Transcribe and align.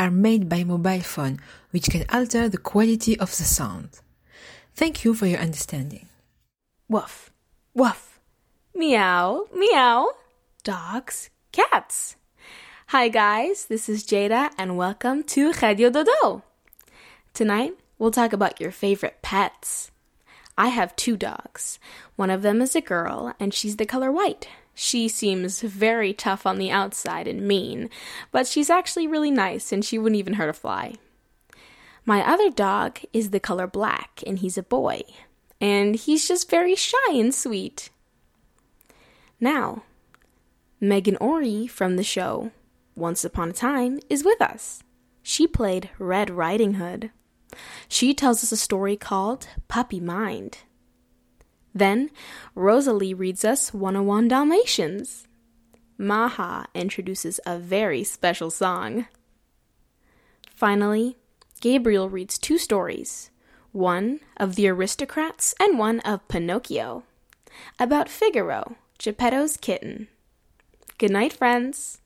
are 0.00 0.10
made 0.10 0.48
by 0.48 0.64
mobile 0.64 1.00
phone, 1.00 1.38
which 1.72 1.90
can 1.90 2.06
alter 2.08 2.48
the 2.48 2.56
quality 2.56 3.18
of 3.18 3.28
the 3.36 3.44
sound. 3.44 4.00
Thank 4.74 5.04
you 5.04 5.12
for 5.12 5.26
your 5.26 5.38
understanding. 5.38 6.08
Woof, 6.88 7.30
woof, 7.74 8.18
meow, 8.74 9.44
meow, 9.54 10.08
dogs, 10.64 11.28
cats. 11.52 12.16
Hi 12.86 13.08
guys, 13.08 13.66
this 13.66 13.90
is 13.90 14.06
Jada 14.06 14.50
and 14.56 14.78
welcome 14.78 15.22
to 15.24 15.52
Radio 15.60 15.90
Dodo. 15.90 16.44
Tonight, 17.34 17.74
we'll 17.98 18.10
talk 18.10 18.32
about 18.32 18.58
your 18.58 18.72
favorite 18.72 19.18
pets. 19.20 19.90
I 20.56 20.68
have 20.68 20.96
two 20.96 21.18
dogs. 21.18 21.78
One 22.16 22.30
of 22.30 22.40
them 22.40 22.62
is 22.62 22.74
a 22.74 22.80
girl 22.80 23.34
and 23.38 23.52
she's 23.52 23.76
the 23.76 23.84
color 23.84 24.10
white. 24.10 24.48
She 24.74 25.08
seems 25.08 25.60
very 25.60 26.12
tough 26.12 26.46
on 26.46 26.58
the 26.58 26.70
outside 26.70 27.28
and 27.28 27.46
mean, 27.46 27.90
but 28.30 28.46
she's 28.46 28.70
actually 28.70 29.06
really 29.06 29.30
nice 29.30 29.72
and 29.72 29.84
she 29.84 29.98
wouldn't 29.98 30.18
even 30.18 30.34
hurt 30.34 30.48
a 30.48 30.54
fly. 30.54 30.94
My 32.04 32.26
other 32.26 32.50
dog 32.50 33.00
is 33.12 33.30
the 33.30 33.40
color 33.40 33.66
black 33.66 34.22
and 34.26 34.38
he's 34.38 34.56
a 34.56 34.62
boy 34.62 35.02
and 35.60 35.94
he's 35.94 36.26
just 36.26 36.50
very 36.50 36.74
shy 36.74 37.12
and 37.12 37.34
sweet. 37.34 37.90
Now, 39.38 39.82
Meghan 40.80 41.16
Ory 41.20 41.66
from 41.66 41.96
the 41.96 42.02
show 42.02 42.52
Once 42.94 43.24
Upon 43.24 43.50
a 43.50 43.52
Time 43.52 44.00
is 44.08 44.24
with 44.24 44.40
us. 44.40 44.82
She 45.22 45.46
played 45.46 45.90
Red 45.98 46.30
Riding 46.30 46.74
Hood. 46.74 47.10
She 47.88 48.14
tells 48.14 48.42
us 48.42 48.52
a 48.52 48.56
story 48.56 48.96
called 48.96 49.48
Puppy 49.68 50.00
Mind. 50.00 50.58
Then, 51.74 52.10
Rosalie 52.54 53.14
reads 53.14 53.44
us 53.44 53.72
101 53.72 54.28
Dalmatians. 54.28 55.26
Maha 55.98 56.66
introduces 56.74 57.40
a 57.46 57.58
very 57.58 58.02
special 58.02 58.50
song. 58.50 59.06
Finally, 60.54 61.16
Gabriel 61.60 62.08
reads 62.08 62.38
two 62.38 62.58
stories 62.58 63.30
one 63.72 64.18
of 64.36 64.56
the 64.56 64.64
Aristocats 64.64 65.54
and 65.60 65.78
one 65.78 66.00
of 66.00 66.26
Pinocchio, 66.26 67.04
about 67.78 68.08
Figaro, 68.08 68.76
Geppetto's 68.98 69.56
kitten. 69.56 70.08
Good 70.98 71.12
night, 71.12 71.32
friends. 71.32 72.00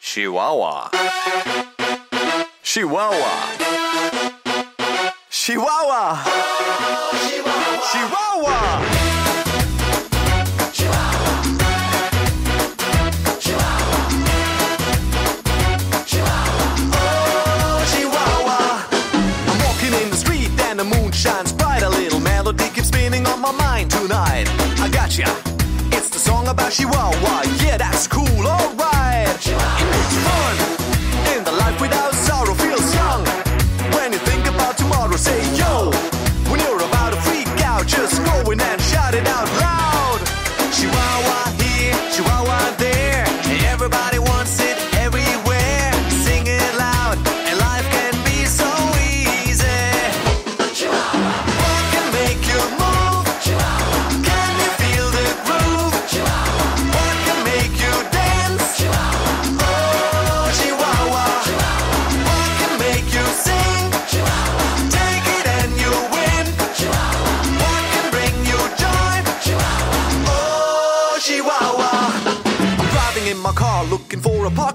Chihuahua. 0.00 0.90
Chihuahua. 2.62 3.63
Chihuahua. 5.44 6.24
Chihuahua. 7.92 8.58
Chihuahua. 17.92 18.86
I'm 19.46 19.58
walking 19.60 19.92
in 19.92 20.08
the 20.08 20.16
street 20.16 20.48
and 20.62 20.78
the 20.78 20.84
moon 20.84 21.12
shines 21.12 21.52
bright. 21.52 21.82
A 21.82 21.90
little 21.90 22.20
melody 22.20 22.70
keeps 22.70 22.88
spinning 22.88 23.26
on 23.26 23.42
my 23.42 23.52
mind 23.52 23.90
tonight. 23.90 24.48
I 24.80 24.88
gotcha. 24.90 25.26
It's 25.92 26.08
the 26.08 26.18
song 26.18 26.48
about 26.48 26.72
Chihuahua. 26.72 27.42
Yeah, 27.62 27.76
that's 27.76 28.06
cool. 28.06 28.24
Alright. 28.24 29.28
It 29.28 29.88
makes 29.92 30.16
fun. 30.24 30.56
In 31.36 31.44
the 31.44 31.52
life 31.52 31.78
without 31.82 32.13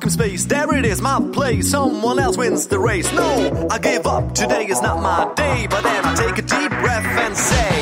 space. 0.10 0.46
There 0.46 0.74
it 0.76 0.86
is, 0.86 1.02
my 1.02 1.20
place. 1.34 1.70
Someone 1.70 2.20
else 2.20 2.38
wins 2.38 2.68
the 2.68 2.80
race. 2.80 3.12
No, 3.14 3.68
I 3.70 3.80
give 3.80 4.06
up. 4.08 4.34
Today 4.34 4.66
is 4.66 4.82
not 4.82 5.02
my 5.02 5.34
day. 5.36 5.68
But 5.70 5.84
then 5.84 6.06
I 6.06 6.16
take 6.16 6.38
a 6.38 6.42
deep 6.42 6.70
breath 6.70 7.06
and 7.06 7.36
say, 7.38 7.79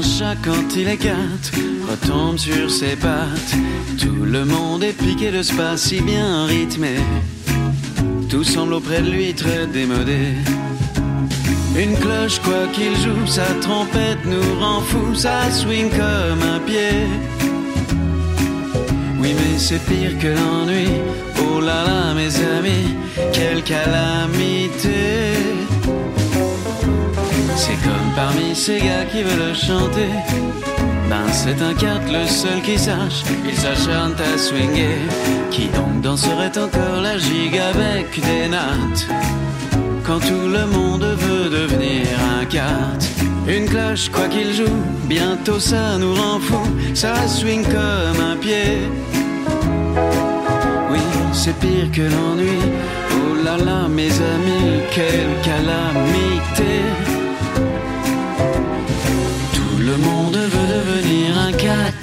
Qu'un 0.00 0.06
chat, 0.06 0.36
quand 0.42 0.76
il 0.76 0.88
est 0.88 0.98
retombe 1.90 2.38
sur 2.38 2.70
ses 2.70 2.96
pattes. 2.96 3.54
Tout 3.98 4.24
le 4.24 4.44
monde 4.46 4.82
est 4.82 4.94
piqué 4.94 5.30
de 5.30 5.42
ce 5.42 5.52
pas 5.52 5.76
si 5.76 6.00
bien 6.00 6.46
rythmé. 6.46 6.96
Tout 8.30 8.44
semble 8.44 8.74
auprès 8.74 9.02
de 9.02 9.10
lui 9.10 9.34
très 9.34 9.66
démodé. 9.66 10.34
Une 11.76 11.96
cloche, 11.96 12.40
quoi 12.40 12.66
qu'il 12.72 12.96
joue, 12.96 13.26
sa 13.26 13.44
trompette 13.60 14.24
nous 14.24 14.60
rend 14.60 14.80
fous, 14.80 15.14
ça 15.14 15.50
swing 15.50 15.90
comme 15.90 16.42
un 16.42 16.60
pied. 16.60 17.06
Oui, 19.20 19.34
mais 19.34 19.58
c'est 19.58 19.84
pire 19.84 20.18
que 20.18 20.28
l'ennui. 20.28 20.88
Oh 21.42 21.60
là 21.60 21.84
là, 21.84 22.14
mes 22.14 22.34
amis, 22.56 22.94
quelle 23.32 23.62
calamité. 23.62 25.39
C'est 27.62 27.76
comme 27.84 28.10
parmi 28.16 28.54
ces 28.54 28.78
gars 28.78 29.04
qui 29.12 29.22
veulent 29.22 29.54
chanter. 29.54 30.08
Ben, 31.10 31.30
c'est 31.30 31.60
un 31.60 31.74
cat, 31.74 32.00
le 32.10 32.26
seul 32.26 32.62
qui 32.62 32.78
sache. 32.78 33.22
Il 33.46 33.54
s'acharne 33.54 34.14
à 34.14 34.38
swinger. 34.38 34.96
Qui 35.50 35.66
donc 35.66 36.00
danserait 36.00 36.56
encore 36.56 37.02
la 37.02 37.18
gigue 37.18 37.58
avec 37.58 38.18
des 38.18 38.48
nattes? 38.48 39.06
Quand 40.06 40.20
tout 40.20 40.48
le 40.48 40.64
monde 40.74 41.04
veut 41.18 41.50
devenir 41.50 42.06
un 42.40 42.46
cat. 42.46 42.98
Une 43.46 43.66
cloche, 43.66 44.08
quoi 44.08 44.26
qu'il 44.28 44.54
joue, 44.54 44.80
bientôt 45.04 45.60
ça 45.60 45.98
nous 45.98 46.14
rend 46.14 46.40
fou. 46.40 46.64
Ça 46.94 47.12
swing 47.28 47.64
comme 47.64 48.24
un 48.24 48.36
pied. 48.36 48.88
Oui, 50.90 51.04
c'est 51.34 51.58
pire 51.58 51.90
que 51.92 52.06
l'ennui. 52.14 52.58
Oh 53.18 53.44
là 53.44 53.58
là, 53.58 53.86
mes 53.86 54.12
amis, 54.34 54.80
quelle 54.94 55.34
calamité. 55.44 57.19
Le 59.90 59.96
monde 59.96 60.36
veut 60.36 60.68
devenir 60.76 61.36
un 61.36 61.52
cat. 61.52 62.02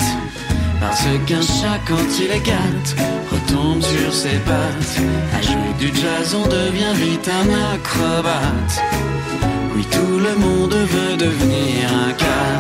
Parce 0.82 1.06
qu'un 1.26 1.42
chat, 1.42 1.80
quand 1.88 2.20
il 2.20 2.32
est 2.32 2.42
cat, 2.42 2.86
retombe 3.32 3.82
sur 3.82 4.14
ses 4.14 4.40
pattes. 4.40 5.00
À 5.34 5.42
jouer 5.42 5.74
du 5.80 5.88
jazz, 5.96 6.36
on 6.36 6.46
devient 6.50 6.94
vite 6.96 7.30
un 7.30 7.48
acrobate. 7.74 8.84
Oui, 9.74 9.86
tout 9.90 10.20
le 10.20 10.36
monde 10.36 10.74
veut 10.74 11.16
devenir 11.16 11.90
un 12.08 12.12
cat. 12.12 12.57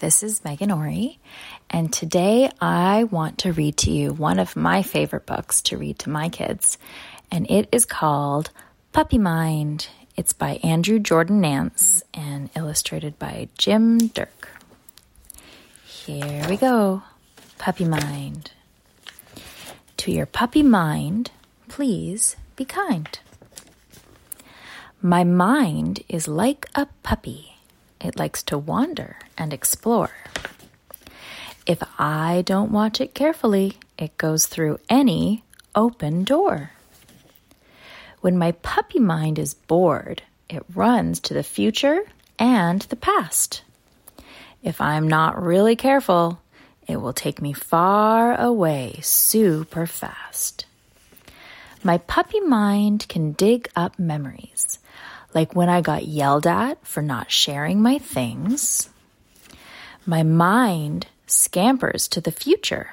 This 0.00 0.22
is 0.22 0.40
Meghan 0.42 0.76
Ory, 0.76 1.18
and 1.68 1.92
today 1.92 2.48
I 2.60 3.02
want 3.02 3.38
to 3.38 3.52
read 3.52 3.78
to 3.78 3.90
you 3.90 4.12
one 4.12 4.38
of 4.38 4.54
my 4.54 4.82
favorite 4.82 5.26
books 5.26 5.60
to 5.62 5.76
read 5.76 5.98
to 6.00 6.10
my 6.10 6.28
kids, 6.28 6.78
and 7.32 7.50
it 7.50 7.68
is 7.72 7.84
called 7.84 8.50
Puppy 8.92 9.18
Mind. 9.18 9.88
It's 10.16 10.32
by 10.32 10.60
Andrew 10.62 11.00
Jordan 11.00 11.40
Nance 11.40 12.04
and 12.14 12.48
illustrated 12.54 13.18
by 13.18 13.48
Jim 13.58 13.98
Durk. 13.98 14.48
Here 15.84 16.46
we 16.48 16.56
go 16.56 17.02
Puppy 17.58 17.84
Mind. 17.84 18.52
To 19.96 20.12
your 20.12 20.26
puppy 20.26 20.62
mind, 20.62 21.32
please 21.66 22.36
be 22.54 22.64
kind. 22.64 23.18
My 25.02 25.24
mind 25.24 26.04
is 26.08 26.28
like 26.28 26.66
a 26.76 26.86
puppy. 27.02 27.47
It 28.00 28.18
likes 28.18 28.42
to 28.44 28.58
wander 28.58 29.16
and 29.36 29.52
explore. 29.52 30.10
If 31.66 31.82
I 31.98 32.42
don't 32.46 32.72
watch 32.72 33.00
it 33.00 33.14
carefully, 33.14 33.74
it 33.98 34.16
goes 34.16 34.46
through 34.46 34.78
any 34.88 35.44
open 35.74 36.24
door. 36.24 36.70
When 38.20 38.38
my 38.38 38.52
puppy 38.52 38.98
mind 38.98 39.38
is 39.38 39.54
bored, 39.54 40.22
it 40.48 40.64
runs 40.74 41.20
to 41.20 41.34
the 41.34 41.42
future 41.42 42.02
and 42.38 42.82
the 42.82 42.96
past. 42.96 43.62
If 44.62 44.80
I'm 44.80 45.08
not 45.08 45.40
really 45.42 45.76
careful, 45.76 46.40
it 46.86 46.96
will 47.00 47.12
take 47.12 47.42
me 47.42 47.52
far 47.52 48.34
away 48.40 48.98
super 49.02 49.86
fast. 49.86 50.64
My 51.84 51.98
puppy 51.98 52.40
mind 52.40 53.06
can 53.08 53.32
dig 53.32 53.68
up 53.76 53.98
memories, 53.98 54.78
like 55.38 55.54
when 55.54 55.68
I 55.68 55.80
got 55.82 56.04
yelled 56.04 56.48
at 56.48 56.84
for 56.84 57.00
not 57.00 57.30
sharing 57.30 57.80
my 57.80 57.98
things. 57.98 58.90
My 60.04 60.24
mind 60.24 61.06
scampers 61.28 62.08
to 62.08 62.20
the 62.20 62.32
future, 62.32 62.90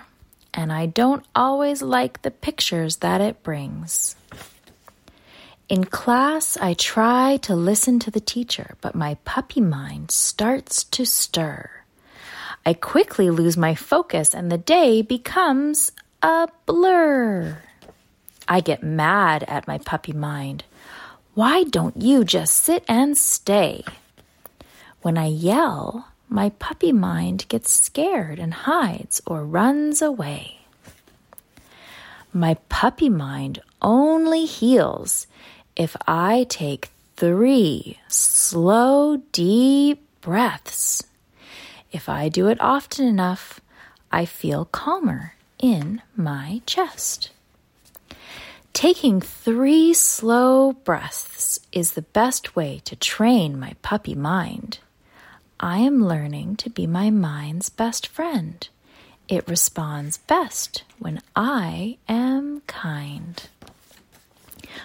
and 0.53 0.71
I 0.71 0.85
don't 0.85 1.25
always 1.33 1.81
like 1.81 2.21
the 2.21 2.29
pictures 2.29 2.97
that 2.97 3.19
it 3.19 3.41
brings. 3.41 4.15
In 5.69 5.85
class, 5.85 6.55
I 6.55 6.75
try 6.75 7.37
to 7.37 7.55
listen 7.55 7.97
to 8.01 8.11
the 8.11 8.19
teacher, 8.35 8.75
but 8.79 8.93
my 8.93 9.15
puppy 9.25 9.61
mind 9.61 10.11
starts 10.11 10.83
to 10.95 11.03
stir. 11.03 11.71
I 12.63 12.75
quickly 12.75 13.31
lose 13.31 13.57
my 13.57 13.73
focus 13.73 14.35
and 14.35 14.51
the 14.51 14.59
day 14.59 15.01
becomes 15.01 15.91
a 16.21 16.47
blur. 16.67 17.57
I 18.47 18.59
get 18.61 18.83
mad 18.83 19.41
at 19.47 19.65
my 19.65 19.79
puppy 19.79 20.13
mind. 20.13 20.63
Why 21.35 21.65
don't 21.65 22.01
you 22.01 22.23
just 22.23 22.55
sit 22.63 22.85
and 22.87 23.17
stay? 23.17 23.83
When 25.01 25.17
I 25.17 25.25
yell, 25.25 26.07
my 26.29 26.51
puppy 26.51 26.93
mind 26.93 27.45
gets 27.49 27.73
scared 27.73 28.39
and 28.39 28.53
hides 28.53 29.21
or 29.27 29.43
runs 29.43 30.01
away. 30.01 30.59
My 32.31 32.53
puppy 32.69 33.09
mind 33.09 33.61
only 33.81 34.45
heals 34.45 35.27
if 35.75 35.97
I 36.07 36.45
take 36.47 36.91
three 37.17 37.99
slow, 38.07 39.17
deep 39.33 40.07
breaths. 40.21 41.03
If 41.91 42.07
I 42.07 42.29
do 42.29 42.47
it 42.47 42.61
often 42.61 43.05
enough, 43.05 43.59
I 44.09 44.23
feel 44.23 44.63
calmer 44.63 45.35
in 45.59 46.01
my 46.15 46.61
chest. 46.65 47.31
Taking 48.75 49.22
three 49.22 49.94
slow 49.94 50.74
breaths 50.74 51.62
is 51.72 51.94
the 51.94 52.01
best 52.01 52.58
way 52.58 52.82
to 52.84 52.98
train 52.98 53.58
my 53.58 53.74
puppy 53.82 54.15
mind. 54.15 54.79
I 55.62 55.77
am 55.77 56.05
learning 56.05 56.58
to 56.58 56.70
be 56.70 56.86
my 56.86 57.10
mind's 57.10 57.70
best 57.70 58.05
friend. 58.05 58.67
It 59.29 59.48
responds 59.48 60.17
best 60.17 60.84
when 61.00 61.22
I 61.38 62.00
am 62.10 62.63
kind. 62.67 63.41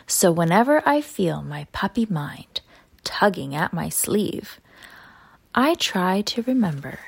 So, 0.06 0.30
whenever 0.30 0.84
I 0.86 1.00
feel 1.00 1.42
my 1.42 1.66
puppy 1.72 2.06
mind 2.08 2.60
tugging 3.02 3.56
at 3.56 3.72
my 3.72 3.88
sleeve, 3.88 4.60
I 5.52 5.74
try 5.74 6.20
to 6.22 6.42
remember 6.42 7.00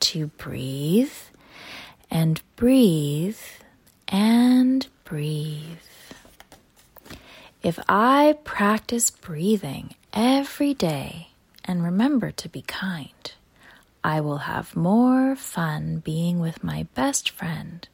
to 0.00 0.28
breathe 0.38 1.12
and 2.10 2.40
breathe 2.56 3.36
and 4.08 4.86
breathe. 5.04 5.76
If 7.62 7.80
I 7.88 8.36
practice 8.44 9.10
breathing 9.10 9.94
every 10.12 10.74
day 10.74 11.30
and 11.64 11.82
remember 11.82 12.30
to 12.30 12.48
be 12.48 12.62
kind, 12.62 13.32
I 14.04 14.20
will 14.20 14.38
have 14.38 14.76
more 14.76 15.34
fun 15.34 15.98
being 15.98 16.38
with 16.38 16.62
my 16.62 16.86
best 16.94 17.30
friend, 17.30 17.86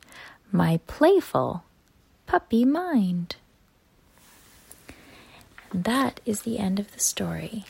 my 0.52 0.80
playful 0.86 1.64
puppy 2.26 2.66
mind. 2.66 3.36
And 5.72 5.84
that 5.84 6.20
is 6.26 6.42
the 6.42 6.58
end 6.58 6.78
of 6.78 6.92
the 6.92 7.00
story. 7.00 7.64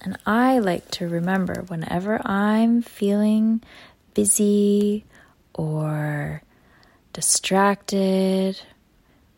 And 0.00 0.18
I 0.24 0.58
like 0.58 0.90
to 0.92 1.06
remember 1.06 1.64
whenever 1.68 2.26
I'm 2.26 2.80
feeling 2.80 3.62
busy 4.14 5.04
or 5.52 6.42
distracted 7.12 8.60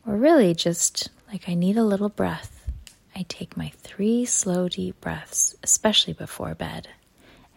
or 0.06 0.16
really 0.16 0.54
just 0.54 1.10
like 1.30 1.48
I 1.48 1.54
need 1.54 1.76
a 1.76 1.84
little 1.84 2.08
breath, 2.08 2.70
I 3.14 3.24
take 3.28 3.56
my 3.56 3.70
three 3.82 4.24
slow, 4.26 4.68
deep 4.68 5.00
breaths, 5.00 5.54
especially 5.62 6.12
before 6.12 6.54
bed. 6.54 6.88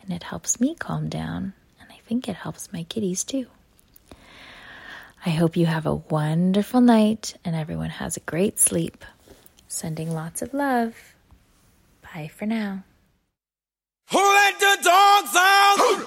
And 0.02 0.14
it 0.14 0.24
helps 0.24 0.60
me 0.60 0.76
calm 0.76 1.10
down. 1.10 1.54
And 1.80 1.90
I 1.92 2.00
think 2.08 2.28
it 2.28 2.36
helps 2.36 2.72
my 2.74 2.84
kitties 2.84 3.24
too. 3.24 3.48
I 5.26 5.32
hope 5.32 5.58
you 5.58 5.66
have 5.66 5.86
a 5.86 5.96
wonderful 5.96 6.80
night 6.80 7.36
and 7.44 7.56
everyone 7.56 7.90
has 7.90 8.16
a 8.16 8.22
great 8.22 8.58
sleep. 8.58 9.04
Sending 9.68 10.14
lots 10.14 10.42
of 10.42 10.54
love. 10.54 10.96
Bye 12.02 12.32
for 12.34 12.46
now. 12.46 12.84
Who 14.12 14.18
let 14.18 14.60
the 14.60 14.78
dogs 14.82 15.36
out? 15.36 15.99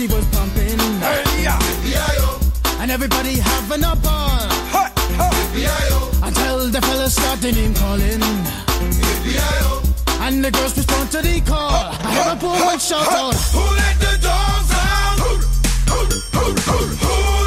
Party 0.00 0.14
was 0.14 0.26
pumping. 0.26 0.78
Hey, 1.00 1.42
yeah, 1.42 1.58
yeah, 1.84 2.80
And 2.80 2.90
everybody 2.90 3.38
having 3.38 3.84
a 3.84 3.94
ball. 3.96 4.48
Ha, 4.72 4.92
ha, 5.18 5.52
yeah, 5.56 6.26
Until 6.26 6.68
the 6.70 6.80
fellas 6.80 7.14
started 7.14 7.54
name 7.54 7.74
calling. 7.74 8.20
yeah, 9.24 10.26
And 10.26 10.44
the 10.44 10.50
girls 10.50 10.76
respond 10.76 11.10
to 11.12 11.22
the 11.22 11.40
call. 11.40 11.70
I 11.70 12.10
have 12.12 12.42
a 12.42 12.46
woman 12.46 12.78
shout 12.78 13.06
out. 13.08 13.34
Who 13.34 13.60
let 13.76 13.96
the 14.00 14.18
dogs 14.22 14.72
out? 14.72 15.18
Who, 15.20 15.32
who, 15.90 16.00
who, 16.36 16.44
who, 16.66 16.78
who 17.04 17.39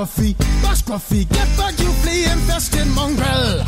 Gruffy, 0.00 0.34
bash 0.62 0.82
Gruffy, 0.82 1.28
get 1.28 1.46
back, 1.58 1.78
you 1.78 1.92
flea 2.00 2.24
infested 2.24 2.86
mongrel. 2.86 3.62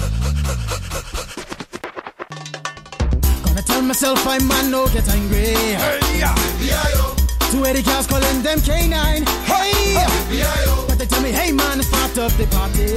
Gonna 3.45 3.61
tell 3.61 3.83
myself 3.83 4.27
I'm 4.27 4.49
man 4.49 4.71
no 4.71 4.87
get 4.87 5.07
angry. 5.11 5.53
Hey, 5.77 6.01
yeah, 6.19 6.35
yeah, 6.59 7.51
Two 7.51 7.67
Eddie 7.67 7.83
cows 7.83 8.07
calling 8.07 8.41
them 8.41 8.61
K9. 8.61 9.29
Hey! 9.45 9.93
yeah, 10.35 10.87
But 10.89 10.99
they 10.99 11.05
tell 11.05 11.21
me, 11.21 11.33
hey 11.33 11.53
man, 11.53 11.83
start 11.83 12.17
up 12.17 12.33
the 12.39 12.47
party. 12.47 12.97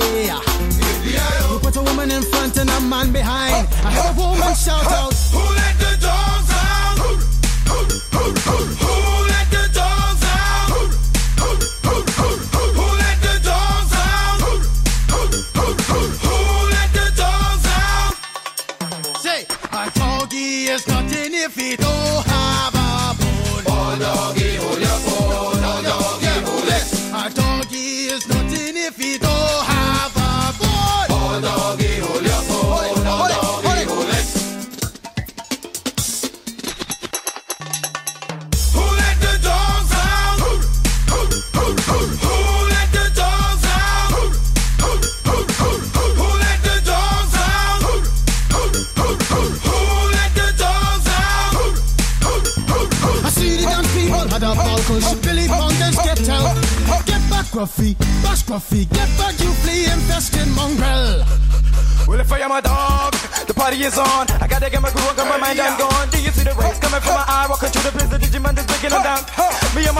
You 1.51 1.59
put 1.59 1.75
a 1.75 1.81
woman 1.81 2.11
in 2.11 2.21
front 2.21 2.55
and 2.55 2.69
a 2.69 2.79
man 2.79 3.11
behind. 3.11 3.67
I 3.83 3.91
have 3.91 4.17
a 4.17 4.21
woman 4.21 4.55
shout 4.55 4.89
out. 4.93 5.24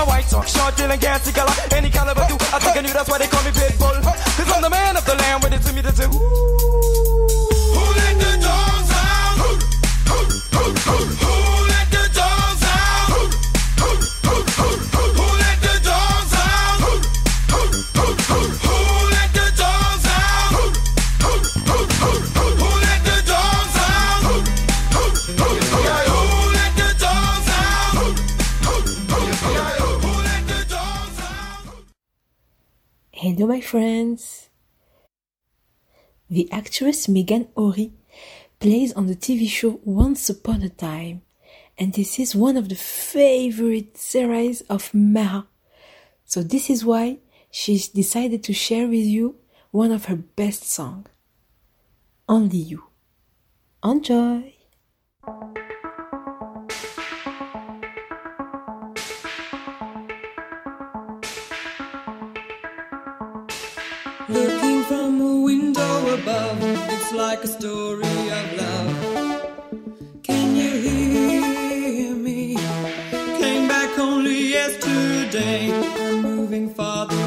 white 0.06 0.26
socks, 0.26 0.56
short, 0.56 0.80
and 0.80 1.02
gas 1.02 1.32
color. 1.32 1.54
Any 1.72 1.90
caliber 1.90 2.26
do, 2.28 2.36
I 2.54 2.60
think 2.60 2.78
I 2.78 2.82
knew 2.82 2.94
that's 2.94 3.10
why 3.10 3.18
they 3.18 3.28
call 3.28 3.44
me 3.44 3.52
Pitbull. 3.52 4.02
Cause 4.02 4.52
I'm 4.54 4.62
the 4.62 4.70
man 4.70 4.98
of 4.98 5.06
the 5.06 5.16
land. 5.16 5.25
Hello, 33.36 33.48
my 33.48 33.60
friends! 33.60 34.48
The 36.30 36.50
actress 36.54 37.08
Meghan 37.08 37.50
Ory 37.54 37.92
plays 38.62 38.94
on 38.94 39.08
the 39.08 39.16
TV 39.16 39.50
show 39.50 39.82
Once 39.84 40.30
Upon 40.30 40.62
a 40.62 40.70
Time, 40.70 41.22
and 41.78 41.94
this 41.94 42.18
is 42.18 42.34
one 42.34 42.56
of 42.56 42.70
the 42.70 42.76
favorite 42.76 43.98
series 43.98 44.62
of 44.70 44.94
Mara. 44.94 45.48
So, 46.24 46.44
this 46.44 46.70
is 46.70 46.86
why 46.86 47.18
she 47.52 47.78
decided 47.94 48.42
to 48.46 48.54
share 48.54 48.88
with 48.88 49.04
you 49.04 49.36
one 49.72 49.92
of 49.92 50.06
her 50.06 50.16
best 50.16 50.64
songs 50.64 51.10
Only 52.30 52.60
You. 52.60 52.84
Enjoy! 53.84 54.54
love. 66.36 66.58
It's 66.94 67.12
like 67.14 67.42
a 67.44 67.48
story 67.48 68.18
of 68.38 68.46
love. 68.62 68.92
Can 70.24 70.48
you 70.62 70.72
hear 70.86 72.16
me? 72.28 72.56
Came 73.42 73.68
back 73.68 73.92
only 74.00 74.40
yesterday. 74.58 75.60
I'm 76.06 76.22
moving 76.22 76.68
farther. 76.74 77.25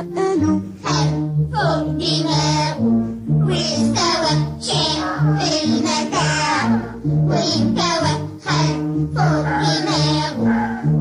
وعقله 0.00 0.60
فوق 0.84 1.84
دماغه 2.00 3.04
واستوى 3.48 4.32
شاف 4.60 5.40
المتاع 5.64 6.64
وانكوى 7.04 8.12
خد 8.44 8.80
فوق 9.16 9.46
دماغه 9.60 10.48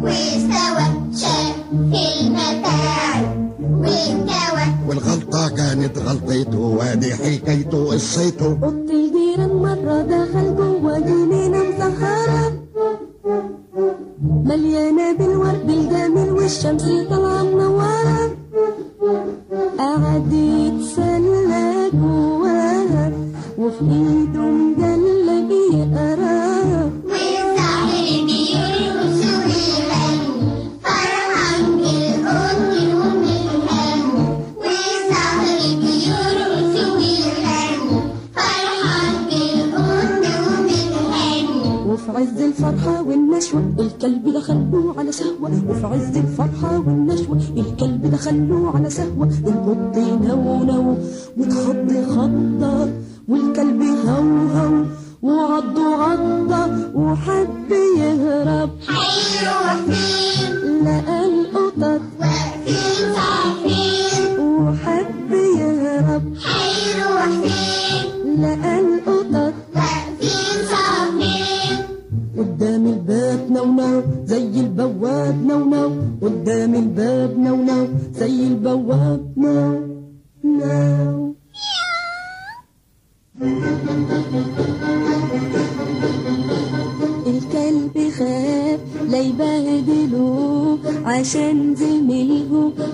واستوى 0.03 0.85
شاف 1.21 1.55
المتاع 1.79 3.21
وانكوى 3.62 4.65
والغلطة 4.88 5.49
كانت 5.49 5.97
غلطته 5.97 6.59
وادي 6.59 7.15
حكايته 7.15 7.91
قصته 7.91 8.53
قط 8.62 8.89
الجيران 8.89 9.53
مرة 9.63 10.01
دخل 10.01 10.55
جوه 10.55 10.99
جنينة 10.99 11.63
مسهرة 11.63 12.53
مليانة 14.45 15.17
بالورد 15.17 15.69
الجميل 15.69 16.31
والشمس 16.31 16.83
طالعة 17.09 17.43
منورة 17.43 17.68
الكلب 44.19 44.34
دخله 44.36 44.93
على 44.97 45.12
سهوة 45.12 45.51
وفي 45.69 45.86
عز 45.88 46.17
الفرحة 46.17 46.79
والنشوة. 46.79 47.39
الكلب 47.58 48.05
دخله 48.12 48.71
على 48.75 48.89
سهوة 48.89 49.29
القط 49.47 49.97
نونو 49.97 50.97
واتخض 51.38 51.91
خضة 52.10 52.89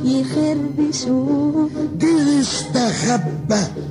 يخربشوه 0.03 1.69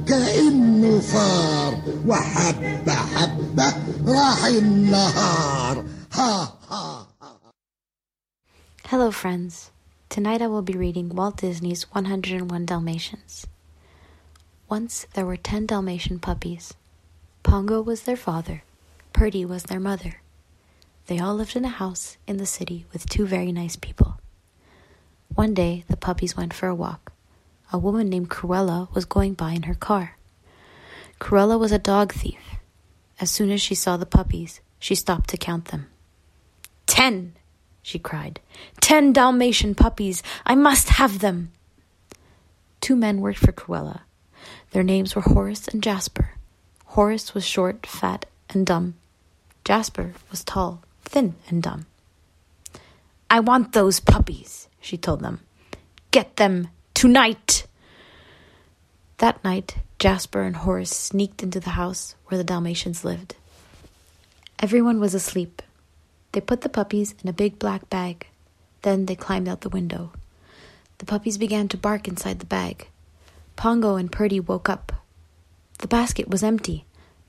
كأنه 0.09 1.01
فار 1.01 1.83
راح 4.07 4.45
النهار 4.45 5.85
Hello 8.87 9.11
friends. 9.11 9.71
Tonight 10.09 10.41
I 10.43 10.47
will 10.47 10.63
be 10.63 10.77
reading 10.77 11.09
Walt 11.09 11.39
Disney's 11.39 11.91
101 11.93 12.67
Dalmatians. 12.67 13.47
Once 14.69 15.07
there 15.15 15.27
were 15.27 15.37
10 15.37 15.67
Dalmatian 15.67 16.19
puppies. 16.21 16.75
Pongo 17.43 17.83
was 17.83 18.03
their 18.03 18.17
father. 18.17 18.63
Perdy 19.13 19.45
was 19.45 19.65
their 19.65 19.81
mother. 19.81 20.21
They 21.07 21.19
all 21.19 21.35
lived 21.35 21.57
in 21.57 21.65
a 21.65 21.69
house 21.69 22.17
in 22.27 22.37
the 22.37 22.47
city 22.47 22.87
with 22.93 23.09
two 23.09 23.27
very 23.27 23.53
nice 23.53 23.77
people. 23.77 24.19
One 25.35 25.53
day 25.53 25.85
the 25.89 25.97
puppies 25.97 26.37
went 26.37 26.55
for 26.55 26.69
a 26.69 26.75
walk. 26.75 27.13
A 27.73 27.79
woman 27.79 28.09
named 28.09 28.31
Cruella 28.31 28.93
was 28.95 29.05
going 29.05 29.35
by 29.35 29.53
in 29.53 29.65
her 29.65 29.75
car. 29.75 30.17
Cruella 31.21 31.59
was 31.59 31.73
a 31.73 31.79
dog 31.79 32.13
thief. 32.13 32.39
As 33.21 33.31
soon 33.31 33.51
as 33.51 33.61
she 33.61 33.75
saw 33.75 33.97
the 33.97 34.07
puppies, 34.07 34.61
she 34.79 34.95
stopped 34.95 35.31
to 35.31 35.37
count 35.37 35.67
them. 35.67 35.89
Ten! 36.87 37.35
she 37.83 37.99
cried. 37.99 38.39
Ten 38.81 39.13
Dalmatian 39.13 39.75
puppies! 39.75 40.23
I 40.47 40.55
must 40.55 40.89
have 40.91 41.19
them! 41.19 41.51
Two 42.81 42.95
men 42.95 43.21
worked 43.21 43.39
for 43.39 43.53
Cruella. 43.53 44.03
Their 44.71 44.83
names 44.83 45.17
were 45.17 45.23
Horace 45.23 45.67
and 45.67 45.83
Jasper. 45.83 46.33
Horace 46.87 47.35
was 47.35 47.45
short, 47.45 47.87
fat, 47.87 48.27
and 48.51 48.65
dumb. 48.65 48.95
Jasper 49.65 50.15
was 50.31 50.45
tall, 50.45 50.83
thin, 51.05 51.35
and 51.49 51.63
dumb. 51.63 51.87
I 53.31 53.41
want 53.41 53.73
those 53.73 53.99
puppies, 53.99 54.64
she 54.85 54.99
told 54.99 55.21
them. 55.21 55.41
Get 56.11 56.37
them 56.37 56.69
tonight. 56.93 57.67
That 59.19 59.43
night, 59.43 59.77
Jasper 59.99 60.43
and 60.43 60.57
Horace 60.57 60.95
sneaked 60.95 61.43
into 61.43 61.59
the 61.59 61.71
house 61.71 62.15
where 62.27 62.37
the 62.37 62.45
Dalmatians 62.45 63.05
lived. 63.05 63.35
Everyone 64.59 65.01
was 65.01 65.15
asleep. 65.15 65.63
They 66.33 66.41
put 66.41 66.61
the 66.61 66.69
puppies 66.69 67.15
in 67.23 67.29
a 67.31 67.33
big 67.33 67.59
black 67.59 67.89
bag. 67.89 68.27
Then 68.83 69.07
they 69.07 69.17
climbed 69.17 69.49
out 69.49 69.63
the 69.63 69.71
window. 69.71 70.13
The 70.99 71.07
puppies 71.07 71.39
began 71.39 71.69
to 71.69 71.79
bark 71.79 72.07
inside 72.07 72.41
the 72.41 72.47
bag. 72.47 72.89
Pongo 73.57 73.97
and 73.97 74.13
Perdy 74.13 74.41
woke 74.41 74.69
up. 74.69 74.93
The 75.79 75.89
basket 75.89 76.29
was 76.29 76.43
empty. 76.43 76.85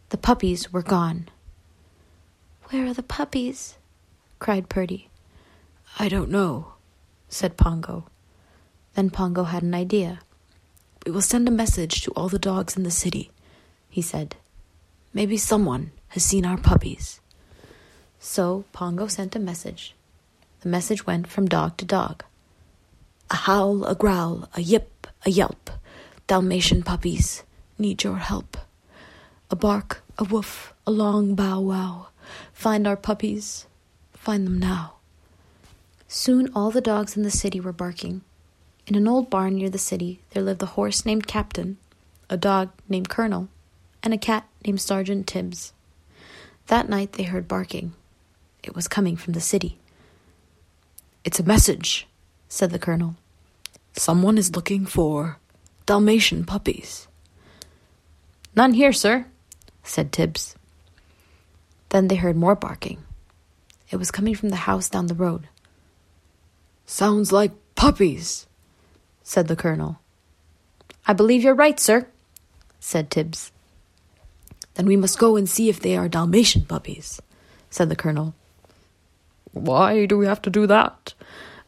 The 0.10 0.18
puppies 0.18 0.74
were 0.74 0.84
gone. 0.84 1.30
Where 2.70 2.88
are 2.88 2.94
the 2.94 3.04
puppies? 3.04 3.78
cried 4.40 4.68
Perdy. 4.68 5.10
I 5.98 6.10
don't 6.10 6.30
know, 6.30 6.75
said 7.36 7.58
Pongo. 7.58 8.06
Then 8.94 9.10
Pongo 9.10 9.44
had 9.44 9.62
an 9.62 9.76
idea. 9.76 10.20
We 11.06 11.12
will 11.12 11.22
send 11.22 11.50
a 11.50 11.52
message 11.52 12.02
to 12.02 12.12
all 12.12 12.30
the 12.30 12.40
dogs 12.40 12.78
in 12.78 12.84
the 12.84 12.92
city, 12.92 13.30
he 13.90 14.02
said. 14.02 14.38
Maybe 15.14 15.36
someone 15.36 15.92
has 16.10 16.24
seen 16.24 16.46
our 16.46 16.58
puppies. 16.58 17.20
So 18.20 18.64
Pongo 18.72 19.08
sent 19.12 19.36
a 19.36 19.40
message. 19.40 19.96
The 20.62 20.70
message 20.70 21.06
went 21.06 21.28
from 21.28 21.46
dog 21.48 21.76
to 21.78 21.86
dog. 21.86 22.24
A 23.30 23.36
howl, 23.36 23.84
a 23.84 23.96
growl, 23.96 24.48
a 24.56 24.62
yip, 24.62 25.06
a 25.26 25.30
yelp. 25.30 25.70
Dalmatian 26.28 26.84
puppies 26.84 27.44
need 27.78 28.02
your 28.02 28.18
help. 28.18 28.56
A 29.52 29.58
bark, 29.58 30.04
a 30.18 30.24
woof, 30.24 30.74
a 30.88 30.92
long 30.92 31.36
bow 31.36 31.60
wow. 31.60 32.08
Find 32.54 32.88
our 32.88 32.96
puppies. 32.96 33.68
Find 34.14 34.48
them 34.48 34.58
now. 34.58 34.95
Soon 36.18 36.50
all 36.56 36.72
the 36.72 36.80
dogs 36.80 37.18
in 37.18 37.24
the 37.24 37.30
city 37.30 37.60
were 37.60 37.74
barking. 37.74 38.22
In 38.88 38.96
an 38.96 39.06
old 39.06 39.30
barn 39.30 39.58
near 39.58 39.70
the 39.70 39.78
city, 39.78 40.22
there 40.30 40.42
lived 40.42 40.64
a 40.64 40.78
horse 40.78 41.06
named 41.06 41.28
Captain, 41.28 41.78
a 42.30 42.38
dog 42.38 42.70
named 42.88 43.10
Colonel, 43.10 43.50
and 44.02 44.14
a 44.14 44.18
cat 44.18 44.48
named 44.66 44.80
Sergeant 44.80 45.28
Tibbs. 45.28 45.74
That 46.68 46.88
night 46.88 47.12
they 47.12 47.24
heard 47.24 47.50
barking. 47.50 47.92
It 48.64 48.74
was 48.74 48.88
coming 48.88 49.18
from 49.18 49.34
the 49.34 49.42
city. 49.42 49.78
It's 51.26 51.42
a 51.42 51.44
message, 51.44 52.08
said 52.48 52.72
the 52.72 52.80
colonel. 52.80 53.16
Someone 53.98 54.38
is 54.38 54.56
looking 54.56 54.86
for 54.86 55.38
Dalmatian 55.86 56.46
puppies. 56.46 57.10
None 58.56 58.74
here, 58.74 58.94
sir, 58.94 59.26
said 59.84 60.14
Tibbs. 60.14 60.56
Then 61.90 62.08
they 62.08 62.16
heard 62.16 62.38
more 62.38 62.56
barking. 62.56 63.04
It 63.92 63.98
was 63.98 64.12
coming 64.12 64.34
from 64.34 64.48
the 64.48 64.64
house 64.64 64.88
down 64.88 65.08
the 65.08 65.14
road. 65.14 65.50
Sounds 66.86 67.32
like 67.32 67.52
puppies, 67.76 68.46
said 69.24 69.48
the 69.48 69.56
colonel. 69.56 70.00
I 71.08 71.14
believe 71.14 71.44
you're 71.44 71.56
right, 71.56 71.80
sir, 71.80 72.08
said 72.80 73.10
Tibbs. 73.10 73.52
Then 74.76 74.86
we 74.86 74.96
must 74.96 75.20
go 75.20 75.36
and 75.36 75.50
see 75.50 75.70
if 75.70 75.80
they 75.80 75.98
are 75.98 76.08
Dalmatian 76.08 76.66
puppies, 76.66 77.22
said 77.70 77.90
the 77.90 77.96
colonel. 77.96 78.34
Why 79.52 80.06
do 80.06 80.18
we 80.18 80.26
have 80.26 80.42
to 80.44 80.50
do 80.50 80.68
that? 80.68 81.14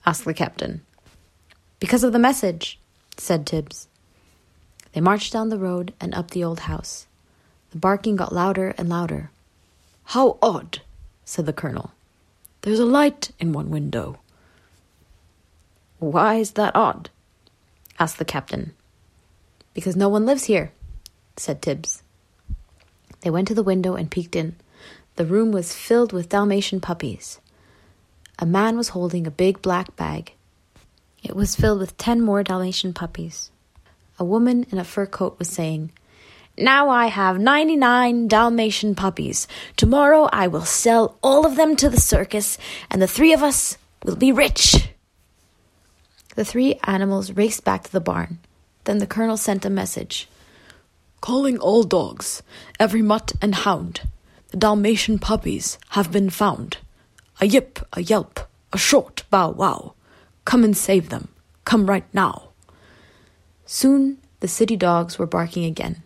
asked 0.06 0.25
the 0.25 0.34
captain. 0.34 0.82
Because 1.80 2.03
of 2.03 2.13
the 2.13 2.19
message, 2.19 2.80
said 3.17 3.45
Tibbs. 3.45 3.88
They 4.93 5.01
marched 5.01 5.34
down 5.34 5.49
the 5.49 5.58
road 5.58 5.93
and 5.99 6.13
up 6.13 6.32
the 6.32 6.43
old 6.43 6.62
house. 6.62 7.08
The 7.71 7.77
barking 7.77 8.15
got 8.15 8.34
louder 8.34 8.73
and 8.77 8.89
louder. 8.89 9.32
How 10.06 10.38
odd, 10.41 10.82
said 11.25 11.45
the 11.45 11.53
colonel. 11.53 11.91
There's 12.62 12.80
a 12.80 12.86
light 12.86 13.32
in 13.39 13.53
one 13.53 13.69
window. 13.69 14.19
Why 15.99 16.36
is 16.36 16.51
that 16.51 16.75
odd? 16.75 17.10
asked 17.99 18.19
the 18.19 18.25
captain. 18.25 18.73
Because 19.73 19.95
no 19.95 20.10
one 20.10 20.25
lives 20.25 20.45
here, 20.45 20.71
said 21.36 21.62
Tibbs. 21.62 22.03
They 23.21 23.29
went 23.29 23.47
to 23.47 23.55
the 23.55 23.63
window 23.63 23.95
and 23.95 24.12
peeked 24.12 24.36
in. 24.36 24.55
The 25.15 25.25
room 25.25 25.51
was 25.51 25.73
filled 25.73 26.13
with 26.13 26.29
Dalmatian 26.29 26.79
puppies. 26.81 27.39
A 28.38 28.45
man 28.45 28.77
was 28.77 28.89
holding 28.89 29.25
a 29.25 29.31
big 29.31 29.63
black 29.63 29.95
bag. 29.95 30.33
It 31.23 31.36
was 31.36 31.55
filled 31.55 31.79
with 31.79 31.97
ten 31.97 32.21
more 32.21 32.43
Dalmatian 32.43 32.93
puppies. 32.93 33.49
A 34.19 34.23
woman 34.23 34.65
in 34.71 34.77
a 34.77 34.83
fur 34.83 35.07
coat 35.07 35.38
was 35.39 35.49
saying, 35.49 35.91
Now 36.57 36.89
I 36.89 37.07
have 37.07 37.39
99 37.39 38.27
Dalmatian 38.27 38.93
puppies. 38.93 39.47
Tomorrow 39.75 40.29
I 40.31 40.47
will 40.47 40.65
sell 40.65 41.17
all 41.23 41.45
of 41.45 41.55
them 41.55 41.75
to 41.77 41.89
the 41.89 41.99
circus, 41.99 42.60
and 42.91 43.01
the 43.01 43.07
three 43.07 43.33
of 43.33 43.41
us 43.41 43.77
will 44.03 44.15
be 44.15 44.31
rich. 44.31 44.87
The 46.38 46.45
three 46.45 46.80
animals 46.84 47.32
raced 47.32 47.63
back 47.63 47.84
to 47.86 47.91
the 47.91 48.00
barn. 48.00 48.38
Then 48.84 49.00
the 49.00 49.08
colonel 49.08 49.38
sent 49.38 49.65
a 49.65 49.71
message 49.71 50.30
Calling 51.19 51.58
all 51.58 51.82
dogs, 51.82 52.43
every 52.80 53.02
mutt 53.02 53.32
and 53.41 53.56
hound. 53.56 54.02
The 54.50 54.58
Dalmatian 54.58 55.17
puppies 55.17 55.80
have 55.89 56.12
been 56.12 56.30
found. 56.30 56.78
A 57.41 57.47
yip, 57.47 57.80
a 57.91 58.04
yelp, 58.04 58.39
a 58.71 58.78
short 58.78 59.23
bow 59.32 59.50
wow. 59.50 59.95
Come 60.45 60.63
and 60.63 60.78
save 60.78 61.10
them. 61.10 61.30
Come 61.65 61.89
right 61.89 62.06
now. 62.13 62.50
Soon 63.65 64.19
the 64.39 64.47
city 64.47 64.76
dogs 64.76 65.17
were 65.17 65.26
barking 65.26 65.65
again. 65.65 66.04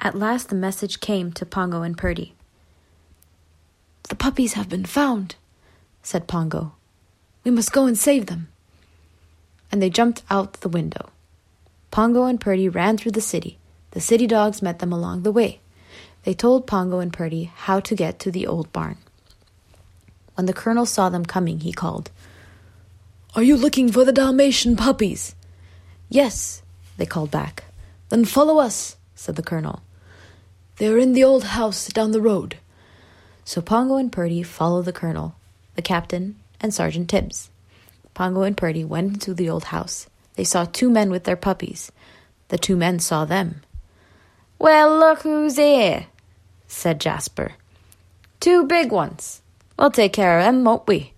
At 0.00 0.18
last 0.18 0.48
the 0.48 0.56
message 0.56 0.98
came 0.98 1.30
to 1.34 1.46
Pongo 1.46 1.82
and 1.82 1.96
Perdy. 1.96 2.34
The 4.08 4.16
puppies 4.16 4.54
have 4.54 4.68
been 4.68 4.86
found, 4.86 5.36
said 6.02 6.26
Pongo. 6.26 6.72
We 7.44 7.52
must 7.52 7.70
go 7.70 7.86
and 7.86 7.96
save 7.96 8.26
them. 8.26 8.48
And 9.70 9.80
they 9.80 9.90
jumped 9.90 10.22
out 10.30 10.54
the 10.54 10.68
window. 10.68 11.10
Pongo 11.90 12.24
and 12.24 12.40
Perdy 12.40 12.68
ran 12.68 12.96
through 12.96 13.12
the 13.12 13.20
city. 13.20 13.58
The 13.92 14.00
city 14.00 14.26
dogs 14.26 14.62
met 14.62 14.78
them 14.78 14.92
along 14.92 15.22
the 15.22 15.32
way. 15.32 15.60
They 16.24 16.34
told 16.34 16.66
Pongo 16.66 16.98
and 17.00 17.12
Perdy 17.12 17.44
how 17.54 17.80
to 17.80 17.94
get 17.94 18.18
to 18.20 18.30
the 18.30 18.46
old 18.46 18.72
barn. 18.72 18.98
When 20.34 20.46
the 20.46 20.52
colonel 20.52 20.86
saw 20.86 21.08
them 21.08 21.24
coming, 21.24 21.60
he 21.60 21.72
called, 21.72 22.10
Are 23.34 23.42
you 23.42 23.56
looking 23.56 23.90
for 23.90 24.04
the 24.04 24.12
Dalmatian 24.12 24.76
puppies? 24.76 25.34
Yes, 26.08 26.62
they 26.96 27.06
called 27.06 27.30
back. 27.30 27.64
Then 28.08 28.24
follow 28.24 28.58
us, 28.58 28.96
said 29.14 29.36
the 29.36 29.42
colonel. 29.42 29.82
They 30.76 30.88
are 30.88 30.98
in 30.98 31.12
the 31.12 31.24
old 31.24 31.44
house 31.44 31.88
down 31.88 32.12
the 32.12 32.20
road. 32.20 32.56
So 33.44 33.60
Pongo 33.60 33.96
and 33.96 34.10
Perdy 34.10 34.42
followed 34.42 34.84
the 34.84 34.92
colonel, 34.92 35.34
the 35.74 35.82
captain, 35.82 36.36
and 36.60 36.72
Sergeant 36.72 37.08
Tibbs. 37.08 37.50
Pongo 38.14 38.42
and 38.42 38.56
Perdy 38.56 38.84
went 38.84 39.14
into 39.14 39.34
the 39.34 39.48
old 39.48 39.64
house. 39.64 40.06
They 40.34 40.44
saw 40.44 40.64
two 40.64 40.90
men 40.90 41.10
with 41.10 41.24
their 41.24 41.36
puppies. 41.36 41.92
The 42.48 42.58
two 42.58 42.76
men 42.76 42.98
saw 42.98 43.24
them. 43.24 43.62
Well, 44.58 44.98
look 44.98 45.22
who's 45.22 45.56
here, 45.56 46.06
said 46.66 47.00
Jasper. 47.00 47.52
Two 48.40 48.64
big 48.64 48.90
ones. 48.90 49.42
We'll 49.78 49.90
take 49.90 50.12
care 50.12 50.38
of 50.38 50.44
them, 50.44 50.64
won't 50.64 50.86
we? 50.86 51.12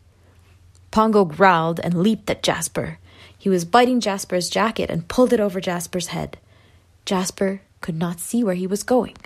Pongo 0.90 1.24
growled 1.24 1.80
and 1.80 2.02
leaped 2.02 2.30
at 2.30 2.42
Jasper. 2.42 2.98
He 3.36 3.48
was 3.48 3.64
biting 3.64 4.00
Jasper's 4.00 4.48
jacket 4.48 4.90
and 4.90 5.08
pulled 5.08 5.32
it 5.32 5.40
over 5.40 5.60
Jasper's 5.60 6.08
head. 6.08 6.38
Jasper 7.04 7.62
could 7.80 7.96
not 7.96 8.20
see 8.20 8.44
where 8.44 8.54
he 8.54 8.66
was 8.66 8.84
going. 8.84 9.16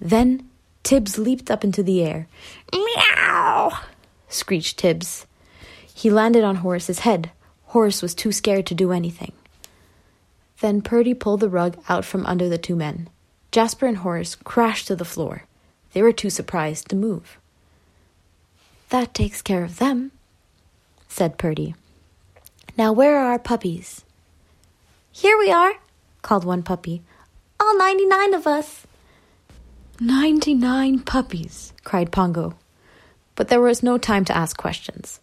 Then 0.00 0.48
Tibbs 0.82 1.18
leaped 1.18 1.50
up 1.50 1.64
into 1.64 1.82
the 1.82 2.02
air. 2.02 2.28
Meow! 2.72 3.78
screeched 4.28 4.78
Tibbs. 4.78 5.26
He 5.98 6.10
landed 6.10 6.44
on 6.44 6.62
Horace's 6.62 7.00
head. 7.00 7.32
Horace 7.74 8.02
was 8.02 8.14
too 8.14 8.30
scared 8.30 8.66
to 8.66 8.74
do 8.82 8.92
anything. 8.92 9.32
Then 10.60 10.80
Perdy 10.80 11.12
pulled 11.12 11.40
the 11.40 11.48
rug 11.48 11.76
out 11.88 12.04
from 12.04 12.24
under 12.24 12.48
the 12.48 12.56
two 12.56 12.76
men. 12.76 13.10
Jasper 13.50 13.86
and 13.86 13.96
Horace 13.96 14.36
crashed 14.36 14.86
to 14.86 14.94
the 14.94 15.04
floor. 15.04 15.42
They 15.94 16.02
were 16.02 16.12
too 16.12 16.30
surprised 16.30 16.88
to 16.88 16.94
move. 16.94 17.36
That 18.90 19.12
takes 19.12 19.42
care 19.42 19.64
of 19.64 19.80
them, 19.80 20.12
said 21.08 21.36
Perdy. 21.36 21.74
Now, 22.76 22.92
where 22.92 23.18
are 23.18 23.32
our 23.32 23.40
puppies? 23.40 24.04
Here 25.10 25.36
we 25.36 25.50
are, 25.50 25.72
called 26.22 26.44
one 26.44 26.62
puppy. 26.62 27.02
All 27.58 27.76
99 27.76 28.34
of 28.34 28.46
us. 28.46 28.86
Ninety 29.98 30.54
nine 30.54 31.00
puppies, 31.00 31.72
cried 31.82 32.12
Pongo. 32.12 32.54
But 33.34 33.48
there 33.48 33.60
was 33.60 33.82
no 33.82 33.98
time 33.98 34.24
to 34.26 34.36
ask 34.36 34.56
questions. 34.56 35.18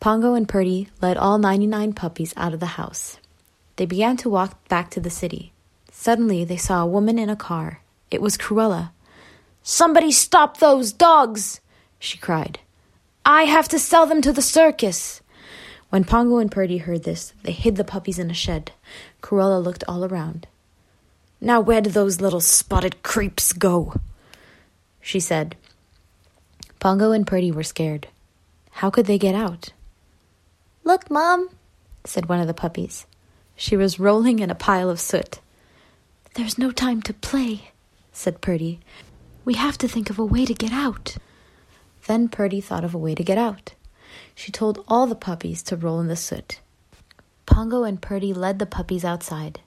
Pongo 0.00 0.34
and 0.34 0.48
Perdy 0.48 0.88
led 1.00 1.16
all 1.16 1.38
99 1.38 1.92
puppies 1.94 2.34
out 2.36 2.52
of 2.52 2.60
the 2.60 2.76
house. 2.76 3.18
They 3.76 3.86
began 3.86 4.16
to 4.18 4.28
walk 4.28 4.68
back 4.68 4.90
to 4.90 5.00
the 5.00 5.10
city. 5.10 5.52
Suddenly, 5.90 6.44
they 6.44 6.56
saw 6.56 6.82
a 6.82 6.86
woman 6.86 7.18
in 7.18 7.30
a 7.30 7.36
car. 7.36 7.80
It 8.10 8.20
was 8.20 8.36
Cruella. 8.36 8.90
Somebody 9.62 10.12
stop 10.12 10.58
those 10.58 10.92
dogs! 10.92 11.60
she 11.98 12.18
cried. 12.18 12.58
I 13.24 13.44
have 13.44 13.68
to 13.68 13.78
sell 13.78 14.04
them 14.04 14.20
to 14.20 14.32
the 14.32 14.42
circus. 14.42 15.22
When 15.88 16.04
Pongo 16.04 16.38
and 16.38 16.50
Perdy 16.50 16.78
heard 16.78 17.04
this, 17.04 17.32
they 17.42 17.52
hid 17.52 17.76
the 17.76 17.84
puppies 17.84 18.18
in 18.18 18.30
a 18.30 18.34
shed. 18.34 18.72
Cruella 19.22 19.62
looked 19.62 19.84
all 19.88 20.04
around. 20.04 20.46
Now, 21.40 21.60
where 21.60 21.80
do 21.80 21.88
those 21.88 22.20
little 22.20 22.40
spotted 22.40 23.02
creeps 23.02 23.52
go? 23.52 23.94
she 25.00 25.20
said. 25.20 25.56
Pongo 26.80 27.12
and 27.12 27.26
Perdy 27.26 27.50
were 27.50 27.62
scared. 27.62 28.08
How 28.72 28.90
could 28.90 29.06
they 29.06 29.18
get 29.18 29.34
out? 29.34 29.70
Look, 30.86 31.10
Mom, 31.10 31.48
said 32.04 32.28
one 32.28 32.40
of 32.40 32.46
the 32.46 32.52
puppies. 32.52 33.06
She 33.56 33.74
was 33.74 33.98
rolling 33.98 34.40
in 34.40 34.50
a 34.50 34.54
pile 34.54 34.90
of 34.90 35.00
soot. 35.00 35.40
There's 36.34 36.58
no 36.58 36.70
time 36.70 37.00
to 37.02 37.14
play, 37.14 37.70
said 38.12 38.42
Perdy. 38.42 38.80
We 39.46 39.54
have 39.54 39.78
to 39.78 39.88
think 39.88 40.10
of 40.10 40.18
a 40.18 40.24
way 40.24 40.44
to 40.44 40.52
get 40.52 40.72
out. 40.72 41.16
Then 42.06 42.28
Perdy 42.28 42.60
thought 42.60 42.84
of 42.84 42.94
a 42.94 42.98
way 42.98 43.14
to 43.14 43.24
get 43.24 43.38
out. 43.38 43.72
She 44.34 44.52
told 44.52 44.84
all 44.86 45.06
the 45.06 45.14
puppies 45.14 45.62
to 45.64 45.76
roll 45.76 46.00
in 46.00 46.08
the 46.08 46.16
soot. 46.16 46.60
Pongo 47.46 47.84
and 47.84 48.02
Perdy 48.02 48.34
led 48.34 48.58
the 48.58 48.66
puppies 48.66 49.06
outside. 49.06 49.60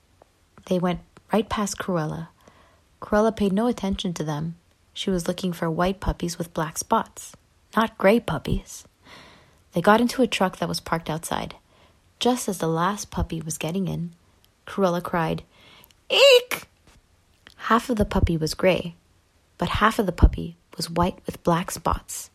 They 0.67 0.77
went 0.77 0.99
right 1.33 1.49
past 1.49 1.79
Cruella. 1.79 2.27
Cruella 3.01 3.35
paid 3.35 3.53
no 3.53 3.65
attention 3.65 4.13
to 4.13 4.23
them. 4.23 4.55
She 4.93 5.09
was 5.09 5.27
looking 5.27 5.51
for 5.51 5.69
white 5.69 5.99
puppies 5.99 6.37
with 6.37 6.53
black 6.53 6.77
spots, 6.77 7.35
not 7.75 7.97
gray 7.97 8.19
puppies. 8.19 8.85
They 9.77 9.81
got 9.81 10.01
into 10.01 10.23
a 10.23 10.27
truck 10.27 10.57
that 10.57 10.67
was 10.67 10.79
parked 10.79 11.07
outside. 11.07 11.53
Just 12.17 12.49
as 12.49 12.57
the 12.57 12.67
last 12.67 13.11
puppy 13.11 13.41
was 13.41 13.59
getting 13.59 13.87
in, 13.87 14.15
Cruella 14.65 15.03
cried, 15.03 15.43
Eek! 16.09 16.67
Half 17.57 17.91
of 17.91 17.97
the 17.97 18.03
puppy 18.03 18.37
was 18.37 18.55
gray, 18.55 18.95
but 19.59 19.69
half 19.77 19.99
of 19.99 20.07
the 20.07 20.11
puppy 20.11 20.57
was 20.75 20.89
white 20.89 21.19
with 21.27 21.43
black 21.43 21.69
spots. 21.69 22.31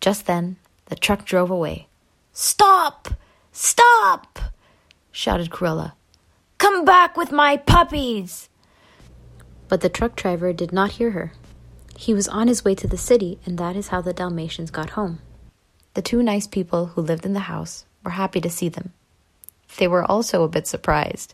Just 0.00 0.26
then, 0.26 0.56
the 0.86 0.96
truck 0.96 1.24
drove 1.24 1.52
away. 1.52 1.86
Stop! 2.32 3.10
Stop! 3.52 4.40
shouted 5.12 5.50
Cruella. 5.50 5.92
Come 6.58 6.84
back 6.84 7.16
with 7.16 7.30
my 7.30 7.58
puppies! 7.58 8.48
But 9.68 9.82
the 9.82 9.88
truck 9.88 10.16
driver 10.16 10.52
did 10.52 10.72
not 10.72 10.98
hear 10.98 11.12
her. 11.12 11.32
He 11.96 12.12
was 12.12 12.26
on 12.26 12.48
his 12.48 12.64
way 12.64 12.74
to 12.74 12.88
the 12.88 12.98
city, 12.98 13.38
and 13.46 13.56
that 13.56 13.76
is 13.76 13.88
how 13.94 14.00
the 14.00 14.12
Dalmatians 14.12 14.72
got 14.72 14.90
home. 14.90 15.20
The 15.96 16.02
two 16.02 16.22
nice 16.22 16.46
people 16.46 16.88
who 16.88 17.00
lived 17.00 17.24
in 17.24 17.32
the 17.32 17.48
house 17.48 17.86
were 18.04 18.10
happy 18.10 18.38
to 18.42 18.50
see 18.50 18.68
them. 18.68 18.92
They 19.78 19.88
were 19.88 20.04
also 20.04 20.44
a 20.44 20.48
bit 20.48 20.66
surprised. 20.66 21.32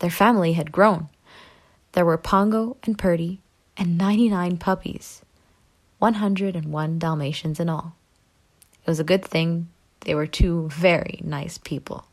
Their 0.00 0.10
family 0.10 0.52
had 0.52 0.70
grown. 0.70 1.08
There 1.92 2.04
were 2.04 2.18
Pongo 2.18 2.76
and 2.82 2.98
Perdy 2.98 3.40
and 3.74 3.96
99 3.96 4.58
puppies, 4.58 5.22
101 5.98 6.98
Dalmatians 6.98 7.58
in 7.58 7.70
all. 7.70 7.96
It 8.84 8.90
was 8.90 9.00
a 9.00 9.04
good 9.04 9.24
thing 9.24 9.70
they 10.00 10.14
were 10.14 10.26
two 10.26 10.68
very 10.68 11.22
nice 11.24 11.56
people. 11.56 12.04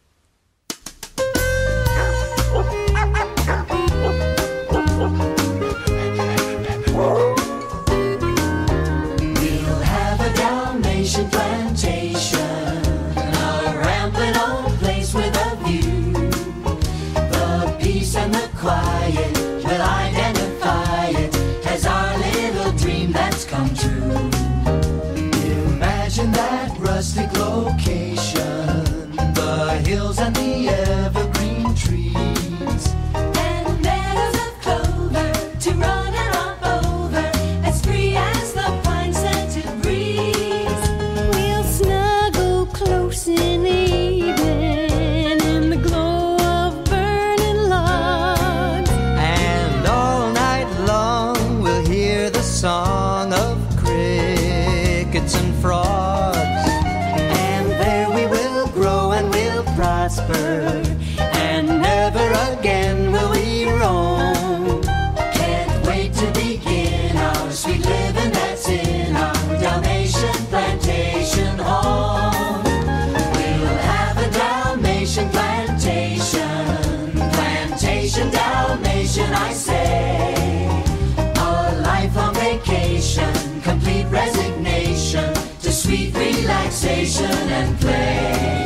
Relaxation 86.70 87.26
and 87.26 87.80
play. 87.80 88.65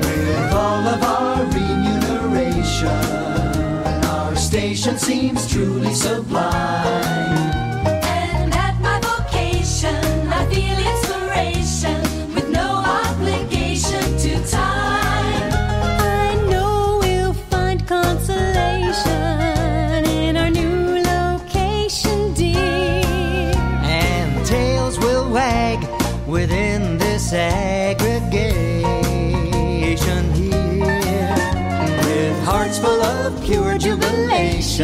With 0.00 0.52
all 0.52 0.86
of 0.88 1.02
our 1.04 1.44
remuneration, 1.44 2.88
our 4.06 4.34
station 4.34 4.98
seems 4.98 5.48
truly 5.48 5.94
sublime. 5.94 7.37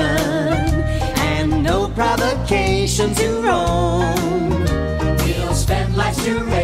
And 0.01 1.63
no 1.63 1.89
provocation 1.91 3.15
to 3.15 3.29
roam. 3.43 4.65
We'll 5.25 5.55
spend 5.55 5.97
life's 5.97 6.25
duration 6.25 6.64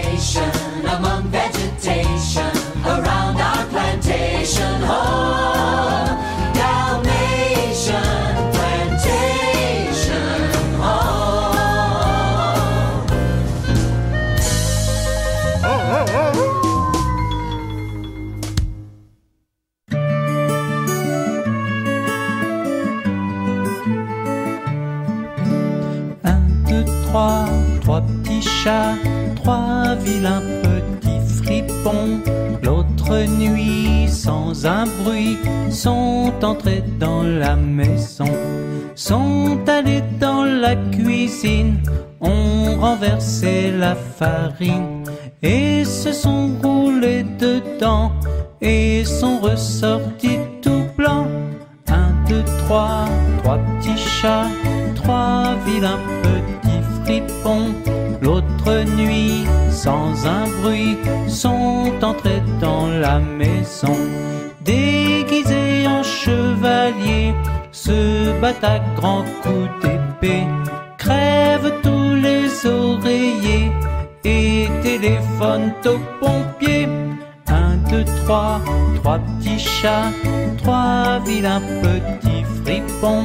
vilains 30.21 30.43
petits 30.63 31.43
fripons. 31.43 32.21
L'autre 32.63 33.27
nuit, 33.39 34.07
sans 34.09 34.67
un 34.67 34.85
bruit, 35.03 35.39
sont 35.71 36.33
entrés 36.43 36.85
dans 36.99 37.23
la 37.23 37.57
maison, 37.57 38.31
sont 38.95 39.59
allés 39.67 40.05
dans 40.19 40.45
la 40.45 40.77
cuisine, 40.77 41.79
ont 42.21 42.77
renversé 42.79 43.71
la 43.71 43.95
farine 43.95 45.05
et 45.43 45.85
se 45.85 46.13
sont 46.13 46.51
roulés 46.63 47.25
dedans 47.39 48.13
et 48.61 49.05
sont 49.05 49.39
ressortis 49.39 50.41
tout 50.61 50.85
blancs. 50.99 51.29
Un, 51.89 52.13
deux, 52.29 52.45
trois, 52.67 53.07
trois 53.43 53.59
petits 53.59 53.99
chats, 53.99 54.51
trois 54.95 55.55
vilains 55.67 56.05
petits 56.23 56.85
fripons. 57.05 57.73
L'autre 58.23 58.85
nuit, 58.97 59.47
sans 59.85 60.27
un 60.27 60.47
bruit, 60.61 60.99
sont 61.27 61.93
entrés 62.03 62.43
dans 62.61 62.89
la 62.89 63.19
maison. 63.19 63.97
Déguisés 64.61 65.87
en 65.87 66.03
chevaliers, 66.03 67.35
se 67.73 67.99
battent 68.41 68.69
à 68.77 68.79
grands 68.97 69.29
coups 69.43 69.71
d'épée, 69.83 70.47
crèvent 70.99 71.75
tous 71.83 72.15
les 72.27 72.47
oreillers 72.67 73.73
et 74.25 74.69
téléphonent 74.83 75.73
aux 75.93 76.03
pompiers 76.21 76.80
trois, 78.25 78.61
trois 78.97 79.19
petits 79.19 79.59
chats, 79.59 80.13
trois 80.59 81.21
vilains 81.27 81.63
petits 81.83 82.45
fripons. 82.63 83.25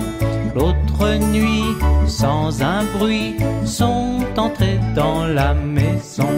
L'autre 0.55 1.17
nuit, 1.33 1.75
sans 2.07 2.61
un 2.61 2.83
bruit, 2.97 3.35
sont 3.65 4.19
entrés 4.37 4.79
dans 4.95 5.25
la 5.25 5.53
maison. 5.53 6.29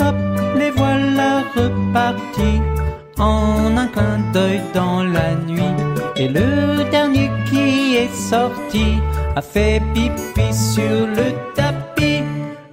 Hop, 0.00 0.16
les 0.56 0.70
voilà 0.70 1.42
repartis 1.54 2.60
en 3.18 3.76
un 3.76 3.86
clin 3.88 4.18
d'œil 4.32 4.62
dans 4.74 4.81
sorti, 8.10 8.98
a 9.36 9.42
fait 9.42 9.80
pipi 9.94 10.52
sur 10.52 11.06
le 11.06 11.32
tapis. 11.54 12.22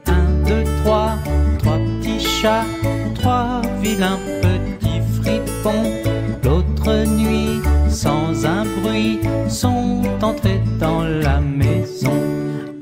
Un, 0.07 0.47
deux, 0.47 0.63
trois, 0.83 1.11
trois 1.59 1.77
petits 1.77 2.19
chats, 2.19 2.65
trois 3.15 3.61
vilains 3.81 4.19
petits 4.41 5.01
fripons. 5.19 5.91
L'autre 6.43 7.05
nuit, 7.05 7.61
sans 7.89 8.45
un 8.45 8.65
bruit, 8.81 9.19
sont 9.47 10.01
entrés 10.21 10.61
dans 10.79 11.03
la 11.03 11.39
maison. 11.39 12.21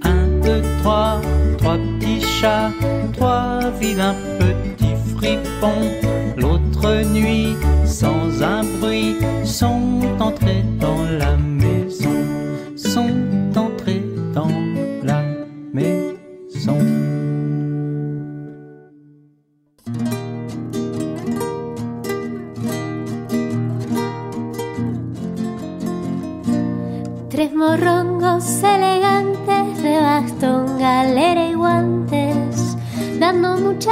Un, 0.03 0.27
deux, 0.43 0.61
trois, 0.81 1.19
trois 1.57 1.77
petits 1.77 2.21
chats, 2.21 2.71
trois 3.13 3.59
vilains 3.79 4.15
petits 4.39 4.95
fripons. 5.15 5.91
L'autre 6.37 7.03
nuit, 7.13 7.55
sans 7.85 8.41
un 8.43 8.63
bruit, 8.79 9.15
sont 9.43 10.01
entrés 10.19 10.63
dans 10.79 11.03
la 11.19 11.35
maison. 11.35 11.76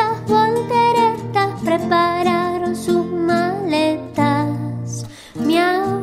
Muchas 0.06 0.28
volteretas, 0.28 1.62
prepararon 1.64 2.76
sus 2.76 3.06
maletas. 3.06 5.06
Miau, 5.36 6.02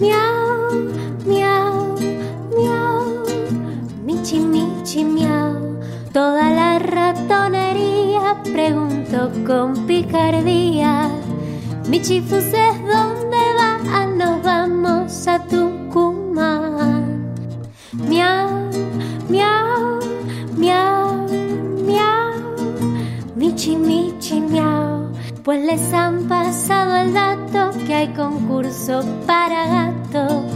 miau, 0.00 0.70
miau, 1.26 1.96
miau, 2.56 3.26
michi, 4.04 4.40
michi, 4.40 5.04
miau. 5.04 5.78
Toda 6.12 6.50
la 6.50 6.78
ratonería 6.78 8.40
preguntó 8.52 9.30
con 9.46 9.86
picardía. 9.86 11.08
Michi 11.88 12.20
Fuses, 12.20 12.74
¿dónde 12.86 13.38
van? 13.56 14.18
Nos 14.18 14.42
vamos 14.42 15.26
a 15.26 15.38
Tucumán. 15.44 15.67
Les 25.68 25.92
han 25.92 26.26
pasado 26.28 26.96
el 26.96 27.12
dato 27.12 27.70
que 27.86 27.94
hay 27.94 28.08
concurso 28.14 29.04
para 29.26 29.66
gato. 29.66 30.46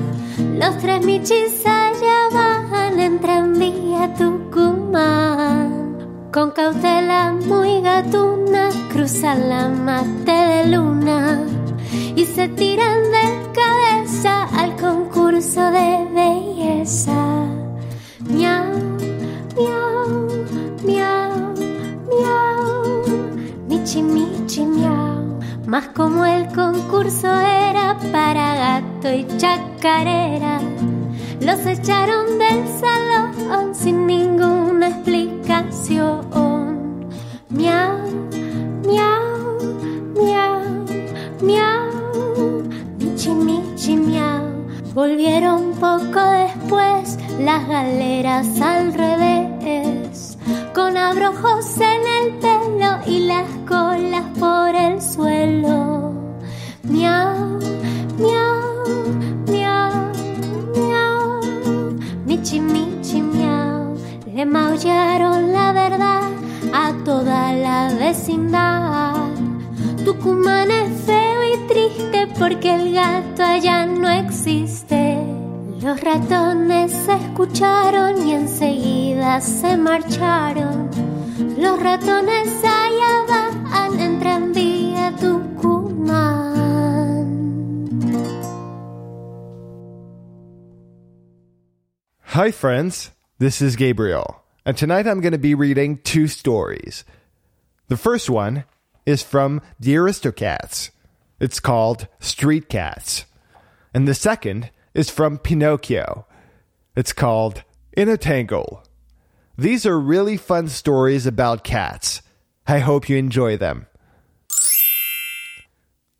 Los 0.58 0.78
tres 0.78 1.04
michis 1.04 1.66
allá 1.66 2.18
van 2.32 2.98
en 2.98 3.18
tranvía 3.20 4.14
Tucumán. 4.14 5.98
Con 6.32 6.52
cautela 6.52 7.34
muy 7.46 7.82
gatuna 7.82 8.70
cruzan 8.90 9.50
la 9.50 9.68
mate 9.68 10.32
de 10.32 10.66
luna 10.74 11.42
y 12.16 12.24
se 12.24 12.48
tiran 12.48 13.02
de 13.16 13.26
cabeza 13.60 14.44
al 14.60 14.74
concurso 14.76 15.60
de 15.78 15.88
belleza. 16.14 17.20
Miau, 18.30 18.64
miau, 19.58 20.28
miau, 20.86 21.54
miau, 22.08 23.04
michi, 23.68 24.00
michi, 24.02 24.64
miau. 24.64 25.01
Más 25.72 25.88
como 25.88 26.24
el 26.26 26.48
concurso 26.48 27.28
era 27.28 27.96
para 28.12 28.54
gato 28.56 29.10
y 29.10 29.26
chacarera, 29.38 30.60
los 31.40 31.64
echaron 31.64 32.38
del 32.38 32.68
salón 32.78 33.74
sin 33.74 34.06
ninguna 34.06 34.88
explicación. 34.88 36.26
Miau, 37.48 37.96
miau, 38.84 39.58
miau, 40.14 40.60
miau, 41.40 42.64
michi, 42.98 43.30
michi, 43.30 43.96
miau. 43.96 44.42
Volvieron 44.92 45.72
poco 45.80 46.20
después 46.20 47.16
las 47.40 47.66
galeras 47.66 48.60
al 48.60 48.92
revés, 48.92 50.11
con 50.74 50.96
abrojos 50.96 51.66
en 51.78 52.02
el 52.06 52.38
pelo 52.38 52.98
y 53.06 53.26
las 53.26 53.48
colas 53.68 54.24
por 54.38 54.74
el 54.74 55.00
suelo. 55.02 56.12
Miau, 56.84 57.58
miau, 58.18 58.84
miau, 59.48 60.12
miau, 60.74 61.40
michi, 62.26 62.60
michi, 62.60 63.20
miau. 63.20 63.96
Le 64.34 64.44
maullaron 64.46 65.52
la 65.52 65.72
verdad 65.72 66.30
a 66.72 66.92
toda 67.04 67.52
la 67.52 67.92
vecindad. 67.98 69.14
Tucumán 70.04 70.70
es 70.70 71.02
feo 71.04 71.44
y 71.54 71.68
triste 71.68 72.28
porque 72.38 72.74
el 72.74 72.94
gato 72.94 73.42
allá 73.42 73.86
no 73.86 74.08
existe. 74.08 74.81
Los 75.82 76.00
ratones 76.00 76.92
se 76.92 77.12
escucharon 77.12 78.24
y 78.24 78.34
enseguida 78.34 79.40
se 79.40 79.76
marcharon. 79.76 80.88
Los 81.58 81.82
ratones 81.82 82.62
allá 82.62 83.26
van 83.26 83.98
en 83.98 84.20
tranvía 84.20 85.12
Tucumán. 85.18 86.52
Hi, 92.26 92.52
friends. 92.52 93.10
This 93.40 93.60
is 93.60 93.74
Gabriel, 93.74 94.44
and 94.64 94.76
tonight 94.76 95.08
I'm 95.08 95.20
going 95.20 95.32
to 95.32 95.38
be 95.38 95.56
reading 95.56 95.98
two 96.04 96.28
stories. 96.28 97.04
The 97.88 97.96
first 97.96 98.30
one 98.30 98.66
is 99.04 99.24
from 99.24 99.60
the 99.80 99.96
Aristocats. 99.96 100.90
It's 101.40 101.58
called 101.58 102.06
Street 102.20 102.68
Cats. 102.68 103.24
And 103.92 104.06
the 104.06 104.14
second 104.14 104.70
is 104.95 105.11
from 105.11 105.38
Pinocchio. 105.38 106.26
It's 106.95 107.12
called 107.12 107.62
In 107.93 108.09
a 108.09 108.16
Tangle. 108.16 108.84
These 109.57 109.86
are 109.86 109.99
really 109.99 110.36
fun 110.36 110.68
stories 110.68 111.26
about 111.26 111.64
cats. 111.64 112.22
I 112.66 112.78
hope 112.78 113.09
you 113.09 113.16
enjoy 113.16 113.57
them. 113.57 113.86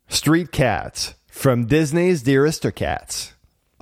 Street 0.07 0.51
Cats 0.51 1.15
from 1.27 1.65
Disney's 1.65 2.23
The 2.23 2.35
Aristocats. 2.35 3.33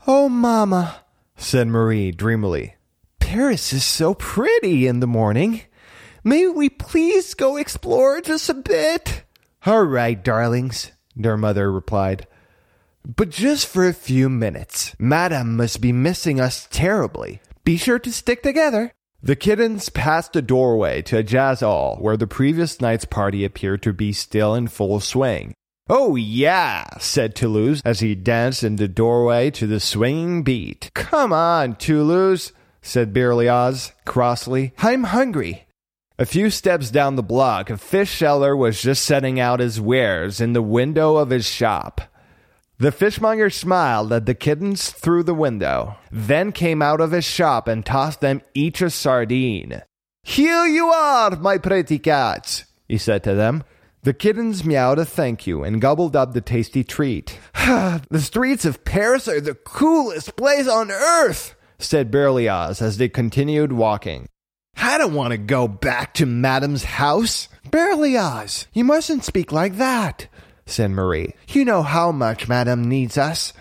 Oh, 0.08 0.30
Mama, 0.30 1.02
said 1.36 1.68
Marie 1.68 2.12
dreamily. 2.12 2.76
Paris 3.20 3.74
is 3.74 3.84
so 3.84 4.14
pretty 4.14 4.88
in 4.88 5.00
the 5.00 5.08
morning. 5.08 5.62
May 6.24 6.48
we 6.48 6.70
please 6.70 7.34
go 7.34 7.58
explore 7.58 8.22
just 8.22 8.50
a 8.50 8.54
bit? 8.54 9.24
All 9.66 9.84
right, 9.84 10.22
darlings, 10.24 10.92
their 11.16 11.38
mother 11.38 11.72
replied. 11.72 12.28
But 13.06 13.30
just 13.30 13.68
for 13.68 13.88
a 13.88 13.94
few 13.94 14.30
minutes. 14.30 14.96
Madame 15.00 15.58
must 15.58 15.82
be 15.82 15.92
missing 15.92 16.40
us 16.40 16.68
terribly. 16.72 17.42
Be 17.64 17.78
sure 17.78 18.00
to 18.00 18.12
stick 18.12 18.44
together. 18.44 18.92
The 19.24 19.36
kittens 19.36 19.90
passed 19.90 20.36
a 20.36 20.42
doorway 20.42 21.02
to 21.04 21.18
a 21.18 21.24
jazz 21.24 21.60
hall 21.60 21.98
where 22.00 22.18
the 22.18 22.28
previous 22.28 22.82
night's 22.82 23.06
party 23.06 23.46
appeared 23.46 23.84
to 23.84 23.94
be 23.94 24.14
still 24.14 24.56
in 24.56 24.68
full 24.68 25.00
swing. 25.00 25.54
Oh, 25.90 26.16
yeah, 26.16 26.86
said 27.00 27.36
Toulouse 27.36 27.82
as 27.84 28.00
he 28.00 28.16
danced 28.16 28.64
in 28.64 28.78
the 28.78 28.88
doorway 28.88 29.52
to 29.52 29.68
the 29.68 29.80
swinging 29.80 30.44
beat. 30.44 30.90
Come 30.94 31.34
on, 31.34 31.76
Toulouse, 31.76 32.52
said 32.82 33.14
Berlioz 33.14 33.92
crossly. 34.06 34.74
I'm 34.78 35.04
hungry. 35.06 35.66
A 36.18 36.26
few 36.26 36.50
steps 36.50 36.92
down 36.92 37.16
the 37.16 37.24
block, 37.24 37.70
a 37.70 37.78
fish 37.78 38.20
seller 38.20 38.56
was 38.56 38.82
just 38.82 39.04
setting 39.04 39.40
out 39.40 39.60
his 39.60 39.82
wares 39.82 40.40
in 40.40 40.54
the 40.54 40.62
window 40.62 41.18
of 41.18 41.30
his 41.30 41.48
shop. 41.48 42.02
The 42.82 42.92
fishmonger 42.92 43.52
smiled 43.52 44.12
at 44.12 44.26
the 44.26 44.34
kittens 44.34 44.90
through 44.90 45.22
the 45.22 45.36
window, 45.36 45.98
then 46.12 46.52
came 46.52 46.82
out 46.82 47.00
of 47.00 47.12
his 47.12 47.24
shop 47.24 47.68
and 47.68 47.86
tossed 47.86 48.22
them 48.22 48.42
each 48.56 48.82
a 48.82 48.90
sardine. 48.90 49.84
Here 50.24 50.66
you 50.66 50.88
are, 50.88 51.30
my 51.36 51.60
pretty 51.60 52.00
cats, 52.00 52.66
he 52.88 52.98
said 52.98 53.24
to 53.26 53.36
them. 53.36 53.64
The 54.02 54.16
kittens 54.16 54.66
meowed 54.66 54.98
a 54.98 55.06
thank 55.06 55.46
you 55.46 55.64
and 55.64 55.80
gobbled 55.80 56.16
up 56.16 56.34
the 56.34 56.42
tasty 56.42 56.84
treat. 56.84 57.38
the 57.54 58.20
streets 58.20 58.66
of 58.66 58.84
Paris 58.84 59.28
are 59.28 59.40
the 59.40 59.54
coolest 59.54 60.36
place 60.36 60.68
on 60.68 60.90
earth, 60.90 61.54
said 61.78 62.10
Berlioz 62.10 62.82
as 62.82 62.98
they 62.98 63.10
continued 63.10 63.74
walking. 63.74 64.26
I 64.76 64.98
don't 64.98 65.14
want 65.14 65.34
to 65.34 65.38
go 65.38 65.68
back 65.68 66.16
to 66.16 66.26
Madame's 66.26 66.86
house. 66.86 67.48
Berlioz, 67.70 68.66
you 68.74 68.84
mustn't 68.84 69.24
speak 69.24 69.52
like 69.52 69.78
that, 69.78 70.28
said 70.66 70.92
Marie. 70.92 71.34
You 71.48 71.66
know 71.66 71.82
how 71.84 72.12
much 72.12 72.48
Madame 72.48 72.84
needs 72.84 73.18
us. 73.18 73.54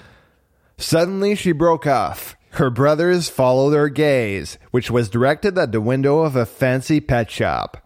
Suddenly 0.79 1.35
she 1.35 1.53
broke 1.53 1.87
off. 1.87 2.37
Her 2.53 2.71
brothers 2.71 3.29
followed 3.29 3.75
her 3.75 3.89
gaze, 3.89 4.59
which 4.71 4.91
was 4.91 5.09
directed 5.09 5.57
at 5.59 5.73
the 5.73 5.81
window 5.81 6.21
of 6.21 6.35
a 6.37 6.47
fancy 6.47 7.01
pet 7.01 7.31
shop. 7.31 7.77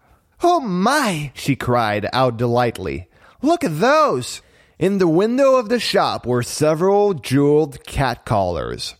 Oh 0.41 0.59
my! 0.59 1.31
she 1.33 1.55
cried 1.55 2.07
out 2.13 2.37
delightedly. 2.37 3.07
Look 3.41 3.63
at 3.63 3.79
those! 3.79 4.41
In 4.79 4.97
the 4.97 5.07
window 5.07 5.55
of 5.55 5.69
the 5.69 5.79
shop 5.79 6.25
were 6.25 6.43
several 6.43 7.13
jeweled 7.13 7.85
cat 7.85 8.25
collars. 8.25 8.95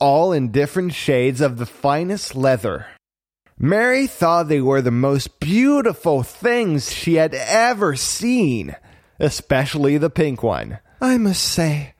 all 0.00 0.32
in 0.32 0.50
different 0.50 0.92
shades 0.92 1.40
of 1.40 1.58
the 1.58 1.66
finest 1.66 2.34
leather. 2.34 2.86
Mary 3.56 4.08
thought 4.08 4.48
they 4.48 4.60
were 4.60 4.82
the 4.82 4.90
most 4.90 5.38
beautiful 5.38 6.24
things 6.24 6.92
she 6.92 7.14
had 7.14 7.32
ever 7.34 7.94
seen, 7.94 8.74
especially 9.22 9.96
the 9.96 10.10
pink 10.10 10.42
one. 10.42 10.80
I 11.00 11.16
must 11.16 11.42
say, 11.42 11.94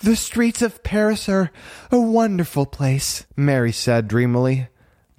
the 0.00 0.16
streets 0.16 0.60
of 0.62 0.82
Paris 0.82 1.28
are 1.28 1.52
a 1.92 2.00
wonderful 2.00 2.66
place, 2.66 3.24
Mary 3.36 3.70
said 3.70 4.08
dreamily. 4.08 4.66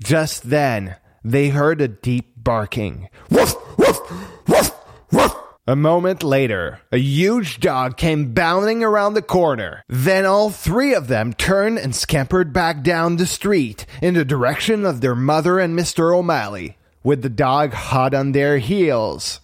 Just 0.04 0.50
then, 0.50 0.98
they 1.24 1.50
heard 1.50 1.80
a 1.80 1.88
deep 1.88 2.34
barking. 2.36 3.08
Woof, 3.30 3.56
woof, 3.78 4.00
woof, 4.48 4.72
woof. 5.12 5.36
A 5.66 5.78
moment 5.78 6.22
later, 6.22 6.82
a 6.92 6.98
huge 6.98 7.62
dog 7.62 7.96
came 7.96 8.34
bounding 8.34 8.84
around 8.84 9.14
the 9.14 9.22
corner. 9.22 9.86
Then 9.88 10.26
all 10.26 10.50
three 10.50 10.94
of 10.94 11.08
them 11.08 11.32
turned 11.32 11.80
and 11.80 11.96
scampered 11.96 12.52
back 12.52 12.84
down 12.84 13.16
the 13.16 13.26
street 13.26 13.86
in 14.02 14.16
the 14.16 14.26
direction 14.26 14.86
of 14.86 15.00
their 15.00 15.16
mother 15.16 15.60
and 15.60 15.80
Mr. 15.80 16.14
O'Malley, 16.14 16.78
with 17.02 17.22
the 17.22 17.30
dog 17.30 17.72
hot 17.72 18.14
on 18.14 18.34
their 18.34 18.58
heels. 18.58 19.40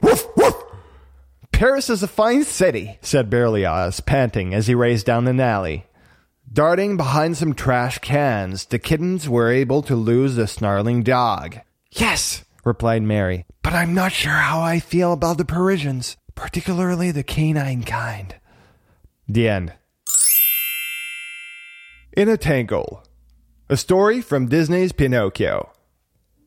Woof. 0.00 0.33
Paris 1.54 1.88
is 1.88 2.02
a 2.02 2.08
fine 2.08 2.42
city, 2.42 2.98
said 3.00 3.30
Berlioz, 3.30 4.00
panting 4.00 4.52
as 4.52 4.66
he 4.66 4.74
raced 4.74 5.06
down 5.06 5.28
an 5.28 5.38
alley. 5.38 5.86
Darting 6.52 6.96
behind 6.96 7.36
some 7.36 7.54
trash 7.54 7.98
cans, 8.00 8.66
the 8.66 8.78
kittens 8.80 9.28
were 9.28 9.52
able 9.52 9.80
to 9.82 9.94
lose 9.94 10.34
the 10.34 10.48
snarling 10.48 11.04
dog. 11.04 11.60
Yes, 11.92 12.44
replied 12.64 13.04
Mary, 13.04 13.46
but 13.62 13.72
I'm 13.72 13.94
not 13.94 14.10
sure 14.10 14.32
how 14.32 14.62
I 14.62 14.80
feel 14.80 15.12
about 15.12 15.38
the 15.38 15.44
Parisians, 15.44 16.16
particularly 16.34 17.12
the 17.12 17.22
canine 17.22 17.84
kind. 17.84 18.34
The 19.28 19.48
end. 19.48 19.74
In 22.16 22.28
a 22.28 22.36
Tangle. 22.36 23.04
A 23.68 23.76
story 23.76 24.20
from 24.20 24.48
Disney's 24.48 24.92
Pinocchio. 24.92 25.70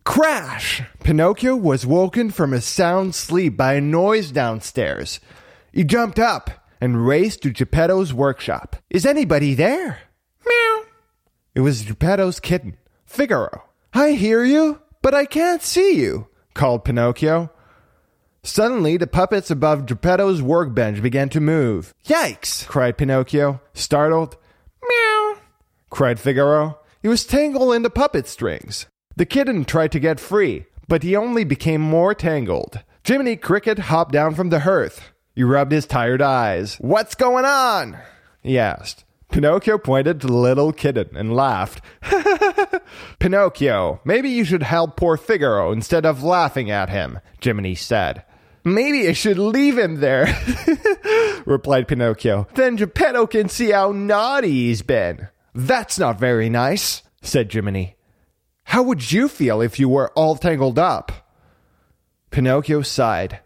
Crash! 0.08 0.84
Pinocchio 1.04 1.54
was 1.58 1.86
woken 1.86 2.32
from 2.32 2.54
a 2.54 2.62
sound 2.62 3.14
sleep 3.14 3.58
by 3.58 3.74
a 3.74 3.82
noise 3.82 4.32
downstairs. 4.32 5.20
He 5.74 5.84
jumped 5.84 6.18
up 6.18 6.50
and 6.80 7.06
raced 7.06 7.42
to 7.42 7.52
Geppetto's 7.52 8.14
workshop. 8.14 8.78
Is 8.90 9.06
anybody 9.06 9.54
there? 9.54 10.00
Meow. 10.48 10.84
It 11.56 11.60
was 11.60 11.84
Geppetto's 11.84 12.40
kitten, 12.40 12.78
Figaro. 13.06 13.66
I 13.94 14.14
hear 14.14 14.46
you, 14.46 14.82
but 15.02 15.14
I 15.14 15.26
can't 15.26 15.62
see 15.62 15.98
you, 15.98 16.30
called 16.54 16.86
Pinocchio. 16.86 17.52
Suddenly, 18.44 18.96
the 18.96 19.08
puppets 19.08 19.52
above 19.52 19.86
Geppetto's 19.86 20.42
workbench 20.42 21.02
began 21.02 21.28
to 21.30 21.42
move. 21.42 21.94
Yikes! 22.06 22.66
cried 22.66 22.98
Pinocchio, 22.98 23.60
startled. 23.74 24.38
Meow! 24.82 25.36
cried 25.90 26.18
Figaro. 26.18 26.80
He 27.02 27.10
was 27.10 27.26
tangled 27.26 27.76
in 27.76 27.82
the 27.82 27.90
puppet 27.90 28.26
strings. 28.30 28.86
The 29.18 29.26
kitten 29.26 29.66
tried 29.66 29.92
to 29.94 30.00
get 30.00 30.20
free, 30.20 30.68
but 30.88 31.02
he 31.02 31.16
only 31.16 31.44
became 31.44 31.82
more 31.82 32.14
tangled. 32.14 32.84
Jiminy 33.04 33.36
Cricket 33.36 33.80
hopped 33.80 34.12
down 34.12 34.36
from 34.36 34.50
the 34.50 34.60
hearth. 34.60 35.10
He 35.34 35.42
rubbed 35.44 35.72
his 35.72 35.88
tired 35.88 36.22
eyes. 36.22 36.76
What's 36.76 37.16
going 37.16 37.44
on? 37.44 37.98
he 38.44 38.60
asked. 38.60 39.06
Pinocchio 39.32 39.80
pointed 39.80 40.22
to 40.22 40.28
the 40.28 40.34
little 40.34 40.72
kitten 40.72 41.18
and 41.18 41.36
laughed. 41.36 41.82
Pinocchio, 43.20 44.02
maybe 44.06 44.30
you 44.30 44.46
should 44.46 44.62
help 44.62 44.96
poor 44.96 45.18
Figaro 45.18 45.72
instead 45.72 46.06
of 46.06 46.22
laughing 46.22 46.70
at 46.70 46.90
him, 46.90 47.20
Jiminy 47.42 47.74
said. 47.74 48.24
Maybe 48.64 49.08
I 49.10 49.14
should 49.14 49.40
leave 49.40 49.80
him 49.80 50.00
there, 50.00 50.28
replied 51.48 51.88
Pinocchio. 51.88 52.48
Then 52.54 52.76
Geppetto 52.76 53.26
can 53.26 53.50
see 53.50 53.72
how 53.72 53.92
naughty 53.92 54.52
he's 54.52 54.84
been. 54.84 55.30
That's 55.56 55.98
not 55.98 56.20
very 56.20 56.50
nice, 56.50 57.02
said 57.24 57.52
Jiminy. 57.52 57.97
How 58.68 58.84
would 58.84 59.14
you 59.14 59.30
feel 59.30 59.62
if 59.62 59.80
you 59.80 59.88
were 59.88 60.12
all 60.12 60.36
tangled 60.36 60.78
up? 60.78 61.14
Pinocchio 62.32 62.82
sighed. 62.82 63.40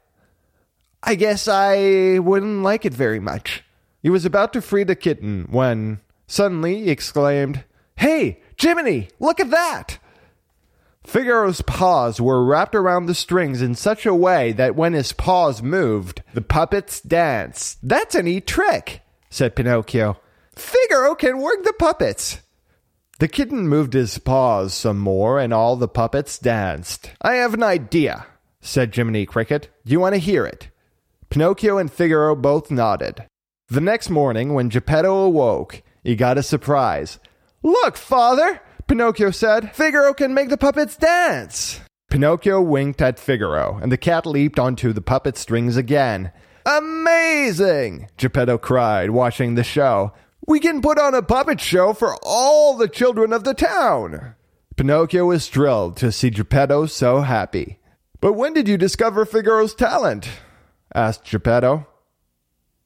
I 1.04 1.14
guess 1.14 1.48
I 1.48 2.18
wouldn't 2.18 2.64
like 2.64 2.86
it 2.86 2.94
very 2.94 3.20
much. 3.20 3.64
He 4.02 4.10
was 4.10 4.26
about 4.26 4.52
to 4.54 4.64
free 4.64 4.84
the 4.84 4.96
kitten 4.96 5.48
when 5.52 6.00
suddenly 6.26 6.80
he 6.80 6.90
exclaimed, 6.90 7.64
Hey, 7.98 8.42
Jiminy, 8.60 9.10
look 9.20 9.40
at 9.40 9.52
that! 9.52 10.00
Figaro's 11.04 11.62
paws 11.62 12.20
were 12.20 12.44
wrapped 12.44 12.74
around 12.74 13.06
the 13.06 13.14
strings 13.14 13.62
in 13.62 13.76
such 13.76 14.08
a 14.08 14.16
way 14.16 14.52
that 14.54 14.76
when 14.76 14.94
his 14.94 15.14
paws 15.14 15.62
moved, 15.62 16.24
the 16.34 16.42
puppets 16.42 17.00
danced. 17.00 17.78
That's 17.84 18.16
a 18.16 18.24
neat 18.24 18.48
trick, 18.48 19.02
said 19.30 19.56
Pinocchio. 19.56 20.18
Figaro 20.56 21.14
can 21.14 21.38
work 21.38 21.64
the 21.64 21.74
puppets. 21.74 22.40
The 23.22 23.28
kitten 23.28 23.68
moved 23.68 23.94
his 23.94 24.18
paws 24.18 24.74
some 24.74 24.98
more, 24.98 25.40
and 25.40 25.54
all 25.54 25.76
the 25.76 25.88
puppets 25.88 26.40
danced. 26.40 27.12
I 27.22 27.36
have 27.36 27.54
an 27.54 27.62
idea, 27.62 28.26
said 28.62 28.96
Jiminy 28.96 29.28
Cricket. 29.28 29.70
Do 29.86 29.92
you 29.92 30.00
want 30.00 30.16
to 30.16 30.20
hear 30.20 30.44
it? 30.44 30.70
Pinocchio 31.30 31.78
and 31.78 31.94
Figaro 31.94 32.36
both 32.36 32.72
nodded. 32.72 33.28
The 33.68 33.80
next 33.80 34.10
morning, 34.10 34.56
when 34.56 34.70
Geppetto 34.70 35.14
awoke, 35.18 35.84
he 36.04 36.16
got 36.16 36.40
a 36.40 36.42
surprise. 36.42 37.20
Look, 37.62 37.96
father, 37.96 38.60
Pinocchio 38.88 39.30
said. 39.30 39.76
Figaro 39.76 40.16
can 40.16 40.34
make 40.34 40.50
the 40.50 40.58
puppets 40.58 40.98
dance. 40.98 41.80
Pinocchio 42.10 42.60
winked 42.60 43.04
at 43.04 43.20
Figaro, 43.20 43.78
and 43.84 43.92
the 43.92 43.98
cat 43.98 44.26
leaped 44.26 44.58
onto 44.58 44.94
the 44.94 45.00
puppet 45.00 45.38
strings 45.38 45.78
again. 45.78 46.32
Amazing! 46.66 48.08
Geppetto 48.18 48.58
cried, 48.58 49.12
watching 49.12 49.54
the 49.54 49.64
show. 49.64 50.12
We 50.48 50.60
can 50.60 50.82
put 50.82 51.00
on 51.00 51.14
a 51.14 51.22
puppet 51.22 51.62
show 51.62 51.94
for 51.94 52.16
all 52.24 52.76
the 52.76 52.88
children 52.88 53.32
of 53.32 53.44
the 53.44 53.54
town. 53.54 54.36
Pinocchio 54.76 55.26
was 55.26 55.48
thrilled 55.48 55.98
to 55.98 56.12
see 56.12 56.30
Geppetto 56.30 56.88
so 56.88 57.22
happy. 57.22 57.80
But 58.20 58.34
when 58.34 58.54
did 58.54 58.68
you 58.68 58.78
discover 58.78 59.26
Figaro's 59.26 59.76
talent? 59.76 60.30
asked 60.94 61.26
Geppetto. 61.26 61.88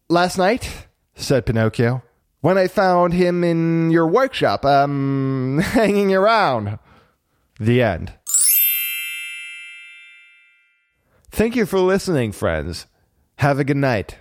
Last 0.09 0.37
night, 0.37 0.87
said 1.15 1.45
Pinocchio, 1.45 2.03
when 2.41 2.57
I 2.57 2.67
found 2.67 3.13
him 3.13 3.43
in 3.43 3.89
your 3.91 4.07
workshop, 4.07 4.65
um, 4.65 5.59
hanging 5.63 6.13
around. 6.13 6.77
The 7.59 7.81
end. 7.81 8.13
Thank 11.31 11.55
you 11.55 11.65
for 11.65 11.79
listening, 11.79 12.31
friends. 12.31 12.85
Have 13.37 13.59
a 13.59 13.63
good 13.63 13.77
night. 13.77 14.17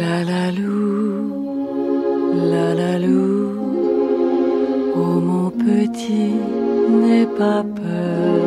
La 0.00 0.18
la 0.24 0.50
lou, 0.50 1.60
la 2.52 2.68
la 2.80 2.94
lou, 2.98 3.34
oh 5.02 5.16
mon 5.28 5.50
petit, 5.50 6.32
n'aie 7.00 7.28
pas 7.40 7.62
peur, 7.80 8.40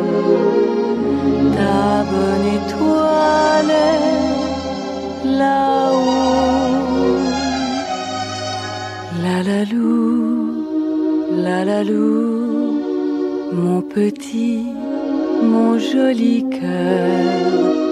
ta 1.56 1.82
bonne 2.12 2.48
étoile 2.58 3.74
est 3.92 5.38
là-haut. 5.42 6.82
La 9.26 9.38
la 9.50 9.62
lou, 9.74 10.06
la 11.46 11.60
la 11.66 11.84
lou, 11.84 12.82
mon 13.62 13.82
petit, 13.82 14.64
mon 15.44 15.78
joli 15.78 16.46
cœur 16.50 17.83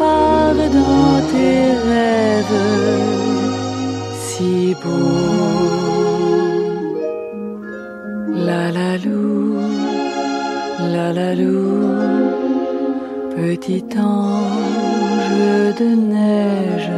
pars 0.00 0.62
dans 0.78 1.16
tes 1.32 1.62
rêves 1.88 2.60
si 4.26 4.74
beaux. 4.82 5.80
La 8.48 8.64
la 8.78 8.92
lou, 9.04 9.58
la 10.94 11.08
la 11.18 11.30
lou, 11.40 11.66
petit 13.36 13.84
ange 14.16 15.74
de 15.80 15.90
neige, 16.14 16.92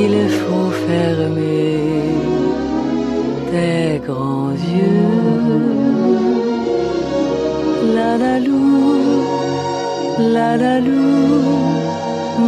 il 0.00 0.14
faut 0.38 0.70
fermer 0.86 1.80
tes 3.50 3.88
grands 4.06 4.56
yeux. 4.76 5.68
La 7.96 8.10
la 10.18 10.56
la 10.56 10.80
lou, 10.80 11.42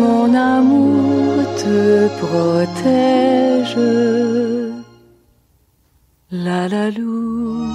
mon 0.00 0.34
amour 0.34 1.44
te 1.62 2.08
protège. 2.20 3.76
La 6.32 6.68
la 6.68 6.90
lou, 6.90 7.66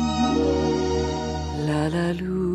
la 1.68 1.84
la 1.96 2.08
lou, 2.14 2.55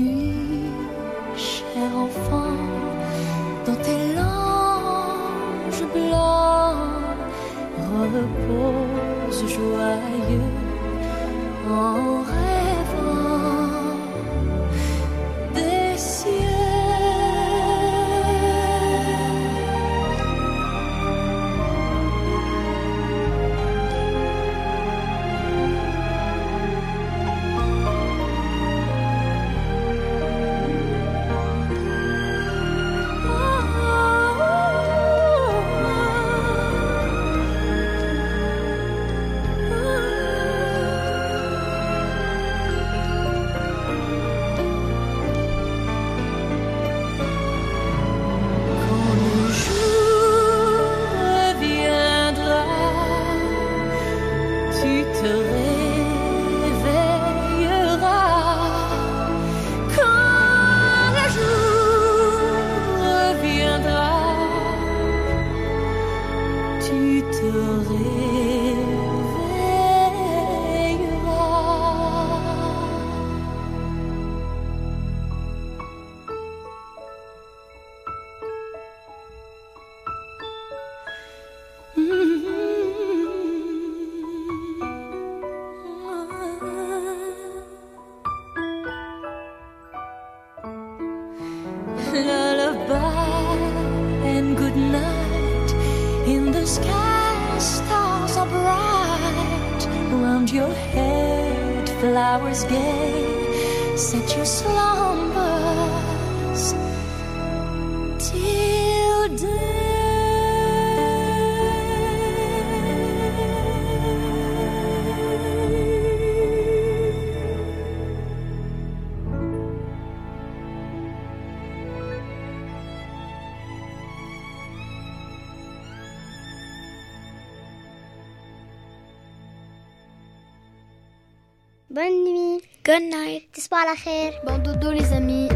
night. 133.70 133.70
تصبحوا 133.70 133.78
على 133.78 133.96
خير. 133.96 134.32
Bon 134.44 134.58
dodo 134.58 134.90
les 134.90 135.12
amis. 135.12 135.52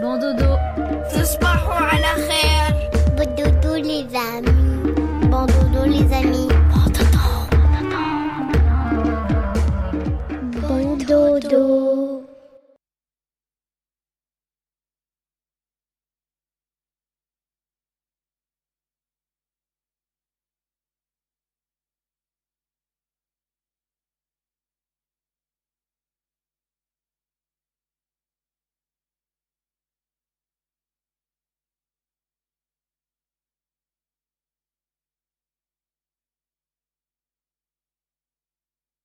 Bon 0.00 0.18
dodo. 0.18 0.58
تصبحوا 1.14 1.47